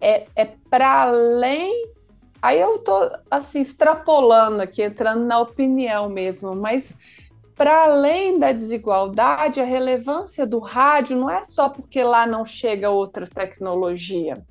é, 0.00 0.26
é 0.34 0.44
para 0.68 1.02
além. 1.02 1.92
Aí 2.40 2.60
eu 2.60 2.76
estou 2.76 3.10
assim 3.30 3.60
extrapolando 3.60 4.60
aqui, 4.60 4.82
entrando 4.82 5.24
na 5.24 5.40
opinião 5.40 6.08
mesmo, 6.10 6.54
mas 6.54 6.94
para 7.56 7.84
além 7.84 8.38
da 8.38 8.52
desigualdade, 8.52 9.60
a 9.60 9.64
relevância 9.64 10.46
do 10.46 10.58
rádio 10.58 11.16
não 11.16 11.30
é 11.30 11.42
só 11.42 11.68
porque 11.68 12.02
lá 12.02 12.26
não 12.26 12.44
chega 12.44 12.90
outra 12.90 13.26
tecnologia. 13.26 14.44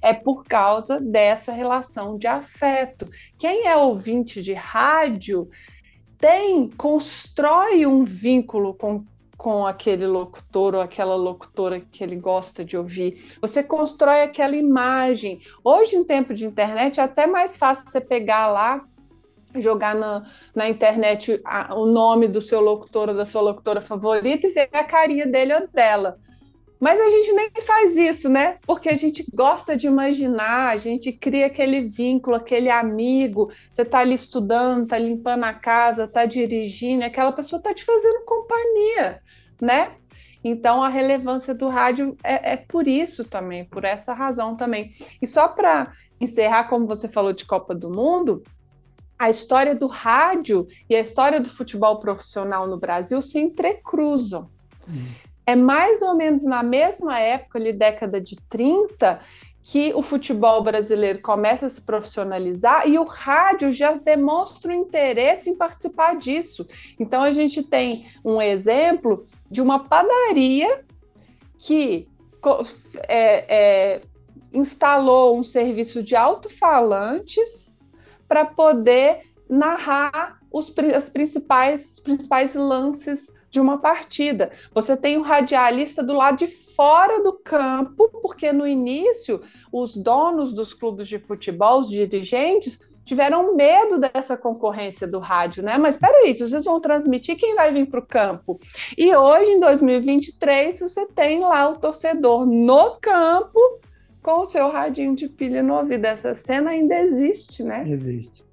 É 0.00 0.14
por 0.14 0.44
causa 0.44 1.00
dessa 1.00 1.52
relação 1.52 2.16
de 2.16 2.26
afeto. 2.26 3.08
Quem 3.38 3.66
é 3.66 3.76
ouvinte 3.76 4.42
de 4.42 4.54
rádio 4.54 5.50
tem, 6.18 6.68
constrói 6.70 7.86
um 7.86 8.04
vínculo 8.04 8.74
com, 8.74 9.04
com 9.36 9.64
aquele 9.64 10.06
locutor 10.06 10.74
ou 10.74 10.80
aquela 10.80 11.14
locutora 11.14 11.80
que 11.80 12.02
ele 12.02 12.16
gosta 12.16 12.64
de 12.64 12.76
ouvir. 12.76 13.36
Você 13.40 13.62
constrói 13.62 14.22
aquela 14.22 14.56
imagem. 14.56 15.40
Hoje, 15.62 15.96
em 15.96 16.04
tempo 16.04 16.34
de 16.34 16.44
internet, 16.44 16.98
é 16.98 17.02
até 17.04 17.26
mais 17.26 17.56
fácil 17.56 17.86
você 17.86 18.00
pegar 18.00 18.48
lá 18.48 18.84
jogar 19.56 19.94
na, 19.94 20.24
na 20.54 20.68
internet 20.68 21.40
a, 21.44 21.74
o 21.74 21.86
nome 21.86 22.28
do 22.28 22.40
seu 22.40 22.60
locutor 22.60 23.08
ou 23.08 23.14
da 23.14 23.24
sua 23.24 23.40
locutora 23.40 23.80
favorita 23.80 24.46
e 24.46 24.50
ver 24.50 24.68
a 24.72 24.84
carinha 24.84 25.26
dele 25.26 25.54
ou 25.54 25.66
dela. 25.68 26.18
Mas 26.80 27.00
a 27.00 27.10
gente 27.10 27.32
nem 27.32 27.50
faz 27.64 27.96
isso, 27.96 28.28
né? 28.28 28.58
Porque 28.64 28.88
a 28.88 28.96
gente 28.96 29.24
gosta 29.34 29.76
de 29.76 29.86
imaginar, 29.86 30.68
a 30.68 30.76
gente 30.76 31.10
cria 31.12 31.46
aquele 31.46 31.88
vínculo, 31.88 32.36
aquele 32.36 32.70
amigo. 32.70 33.50
Você 33.68 33.82
está 33.82 33.98
ali 33.98 34.14
estudando, 34.14 34.84
está 34.84 34.96
limpando 34.96 35.44
a 35.44 35.52
casa, 35.52 36.04
está 36.04 36.24
dirigindo, 36.24 37.04
aquela 37.04 37.32
pessoa 37.32 37.58
está 37.58 37.74
te 37.74 37.84
fazendo 37.84 38.24
companhia, 38.24 39.16
né? 39.60 39.92
Então 40.42 40.80
a 40.80 40.88
relevância 40.88 41.52
do 41.52 41.68
rádio 41.68 42.16
é, 42.22 42.52
é 42.52 42.56
por 42.56 42.86
isso 42.86 43.24
também, 43.24 43.64
por 43.64 43.84
essa 43.84 44.14
razão 44.14 44.56
também. 44.56 44.92
E 45.20 45.26
só 45.26 45.48
para 45.48 45.92
encerrar, 46.20 46.68
como 46.68 46.86
você 46.86 47.08
falou 47.08 47.32
de 47.32 47.44
Copa 47.44 47.74
do 47.74 47.90
Mundo, 47.90 48.44
a 49.18 49.28
história 49.28 49.74
do 49.74 49.88
rádio 49.88 50.68
e 50.88 50.94
a 50.94 51.00
história 51.00 51.40
do 51.40 51.50
futebol 51.50 51.98
profissional 51.98 52.68
no 52.68 52.78
Brasil 52.78 53.20
se 53.20 53.40
entrecruzam. 53.40 54.48
Hum 54.88 55.27
é 55.48 55.56
mais 55.56 56.02
ou 56.02 56.14
menos 56.14 56.44
na 56.44 56.62
mesma 56.62 57.18
época, 57.18 57.58
ali 57.58 57.72
década 57.72 58.20
de 58.20 58.36
30, 58.50 59.18
que 59.62 59.94
o 59.94 60.02
futebol 60.02 60.62
brasileiro 60.62 61.22
começa 61.22 61.64
a 61.64 61.70
se 61.70 61.80
profissionalizar 61.80 62.86
e 62.86 62.98
o 62.98 63.04
rádio 63.04 63.72
já 63.72 63.94
demonstra 63.94 64.70
o 64.70 64.74
interesse 64.74 65.48
em 65.48 65.56
participar 65.56 66.16
disso. 66.18 66.68
Então 67.00 67.22
a 67.22 67.32
gente 67.32 67.62
tem 67.62 68.10
um 68.22 68.42
exemplo 68.42 69.24
de 69.50 69.62
uma 69.62 69.88
padaria 69.88 70.84
que 71.58 72.06
é, 73.08 73.56
é, 73.96 74.02
instalou 74.52 75.38
um 75.38 75.44
serviço 75.44 76.02
de 76.02 76.14
alto-falantes 76.14 77.74
para 78.28 78.44
poder 78.44 79.22
narrar 79.48 80.40
os, 80.52 80.70
as 80.94 81.08
principais, 81.08 81.94
os 81.94 82.00
principais 82.00 82.54
lances 82.54 83.37
de 83.50 83.60
uma 83.60 83.78
partida. 83.78 84.50
Você 84.74 84.96
tem 84.96 85.16
o 85.16 85.22
radialista 85.22 86.02
do 86.02 86.12
lado 86.12 86.38
de 86.38 86.46
fora 86.46 87.22
do 87.22 87.32
campo, 87.32 88.08
porque 88.22 88.52
no 88.52 88.66
início 88.66 89.40
os 89.72 89.96
donos 89.96 90.52
dos 90.52 90.72
clubes 90.72 91.08
de 91.08 91.18
futebol, 91.18 91.80
os 91.80 91.88
dirigentes, 91.88 93.02
tiveram 93.04 93.56
medo 93.56 93.98
dessa 93.98 94.36
concorrência 94.36 95.08
do 95.08 95.18
rádio, 95.18 95.62
né? 95.62 95.78
Mas 95.78 95.94
espera 95.94 96.14
aí, 96.18 96.34
vocês 96.34 96.64
vão 96.64 96.78
transmitir, 96.78 97.36
quem 97.36 97.54
vai 97.54 97.72
vir 97.72 97.86
para 97.86 98.00
o 98.00 98.06
campo? 98.06 98.60
E 98.96 99.14
hoje, 99.16 99.52
em 99.52 99.60
2023, 99.60 100.78
você 100.78 101.06
tem 101.06 101.40
lá 101.40 101.70
o 101.70 101.78
torcedor 101.78 102.46
no 102.46 102.96
campo 103.00 103.58
com 104.22 104.42
o 104.42 104.46
seu 104.46 104.68
radinho 104.68 105.16
de 105.16 105.26
pilha 105.26 105.62
no 105.62 105.74
ouvido. 105.74 106.04
Essa 106.04 106.34
cena 106.34 106.70
ainda 106.70 107.00
existe, 107.00 107.62
né? 107.62 107.82
Existe. 107.88 108.44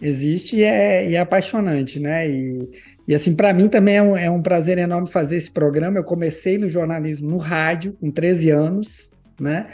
Existe 0.00 0.56
e 0.56 0.64
é, 0.64 1.08
e 1.10 1.14
é 1.14 1.20
apaixonante, 1.20 2.00
né? 2.00 2.28
E, 2.28 2.68
e 3.06 3.14
assim, 3.14 3.34
para 3.34 3.52
mim 3.52 3.68
também 3.68 3.96
é 3.96 4.02
um, 4.02 4.16
é 4.16 4.30
um 4.30 4.42
prazer 4.42 4.78
enorme 4.78 5.08
fazer 5.10 5.36
esse 5.36 5.50
programa. 5.50 5.98
Eu 5.98 6.04
comecei 6.04 6.56
no 6.56 6.70
jornalismo 6.70 7.28
no 7.30 7.36
rádio, 7.36 7.94
com 7.94 8.10
13 8.10 8.50
anos, 8.50 9.10
né? 9.40 9.68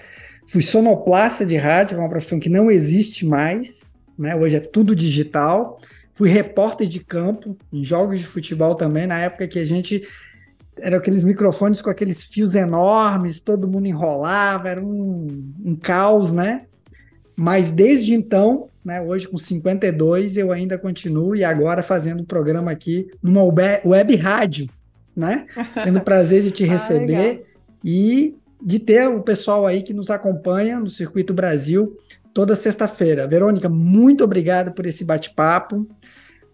Fui 0.46 0.62
sonoplasta 0.62 1.44
de 1.44 1.56
rádio, 1.56 1.96
é 1.96 2.00
uma 2.00 2.08
profissão 2.08 2.40
que 2.40 2.48
não 2.48 2.70
existe 2.70 3.26
mais, 3.26 3.94
né? 4.18 4.34
Hoje 4.34 4.56
é 4.56 4.60
tudo 4.60 4.96
digital. 4.96 5.78
Fui 6.14 6.30
repórter 6.30 6.88
de 6.88 7.00
campo 7.00 7.56
em 7.72 7.84
jogos 7.84 8.18
de 8.18 8.26
futebol 8.26 8.74
também, 8.74 9.06
na 9.06 9.18
época 9.18 9.46
que 9.46 9.58
a 9.58 9.66
gente 9.66 10.02
era 10.80 10.96
aqueles 10.96 11.22
microfones 11.22 11.82
com 11.82 11.90
aqueles 11.90 12.24
fios 12.24 12.54
enormes, 12.54 13.40
todo 13.40 13.68
mundo 13.68 13.86
enrolava, 13.86 14.68
era 14.68 14.80
um, 14.80 15.52
um 15.64 15.74
caos, 15.74 16.32
né? 16.32 16.62
Mas 17.36 17.70
desde 17.70 18.14
então, 18.14 18.68
né, 18.88 19.02
hoje 19.02 19.28
com 19.28 19.36
52, 19.36 20.38
eu 20.38 20.50
ainda 20.50 20.78
continuo 20.78 21.36
e 21.36 21.44
agora 21.44 21.82
fazendo 21.82 22.22
o 22.22 22.26
programa 22.26 22.70
aqui 22.70 23.06
numa 23.22 23.42
web 23.44 24.16
rádio, 24.16 24.66
né? 25.14 25.44
Tendo 25.84 25.98
o 25.98 26.02
prazer 26.02 26.42
de 26.42 26.50
te 26.50 26.64
ah, 26.64 26.68
receber 26.68 27.44
ah, 27.44 27.58
e 27.84 28.34
de 28.62 28.78
ter 28.78 29.06
o 29.06 29.20
pessoal 29.20 29.66
aí 29.66 29.82
que 29.82 29.92
nos 29.92 30.08
acompanha 30.08 30.80
no 30.80 30.88
Circuito 30.88 31.34
Brasil 31.34 31.94
toda 32.32 32.56
sexta-feira. 32.56 33.28
Verônica, 33.28 33.68
muito 33.68 34.24
obrigado 34.24 34.72
por 34.72 34.86
esse 34.86 35.04
bate-papo. 35.04 35.86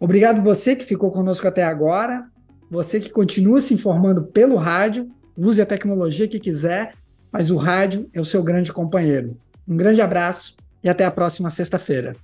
Obrigado 0.01 0.43
você 0.43 0.75
que 0.75 0.85
ficou 0.85 1.13
conosco 1.13 1.47
até 1.47 1.63
agora. 1.63 2.27
Você 2.69 2.99
que 2.99 3.11
continua 3.11 3.61
se 3.61 3.73
informando 3.75 4.25
pelo 4.25 4.57
rádio, 4.57 5.09
use 5.39 5.63
a 5.63 5.67
tecnologia 5.67 6.27
que 6.27 6.41
quiser, 6.41 6.95
mas 7.31 7.49
o 7.49 7.57
rádio 7.57 8.09
é 8.13 8.21
o 8.21 8.25
seu 8.25 8.43
grande 8.43 8.73
companheiro. 8.73 9.37
Um 9.69 9.77
grande 9.77 10.01
abraço 10.01 10.57
e 10.85 10.89
até 10.91 11.07
a 11.07 11.11
próxima 11.11 11.51
sexta-feira. 11.51 12.15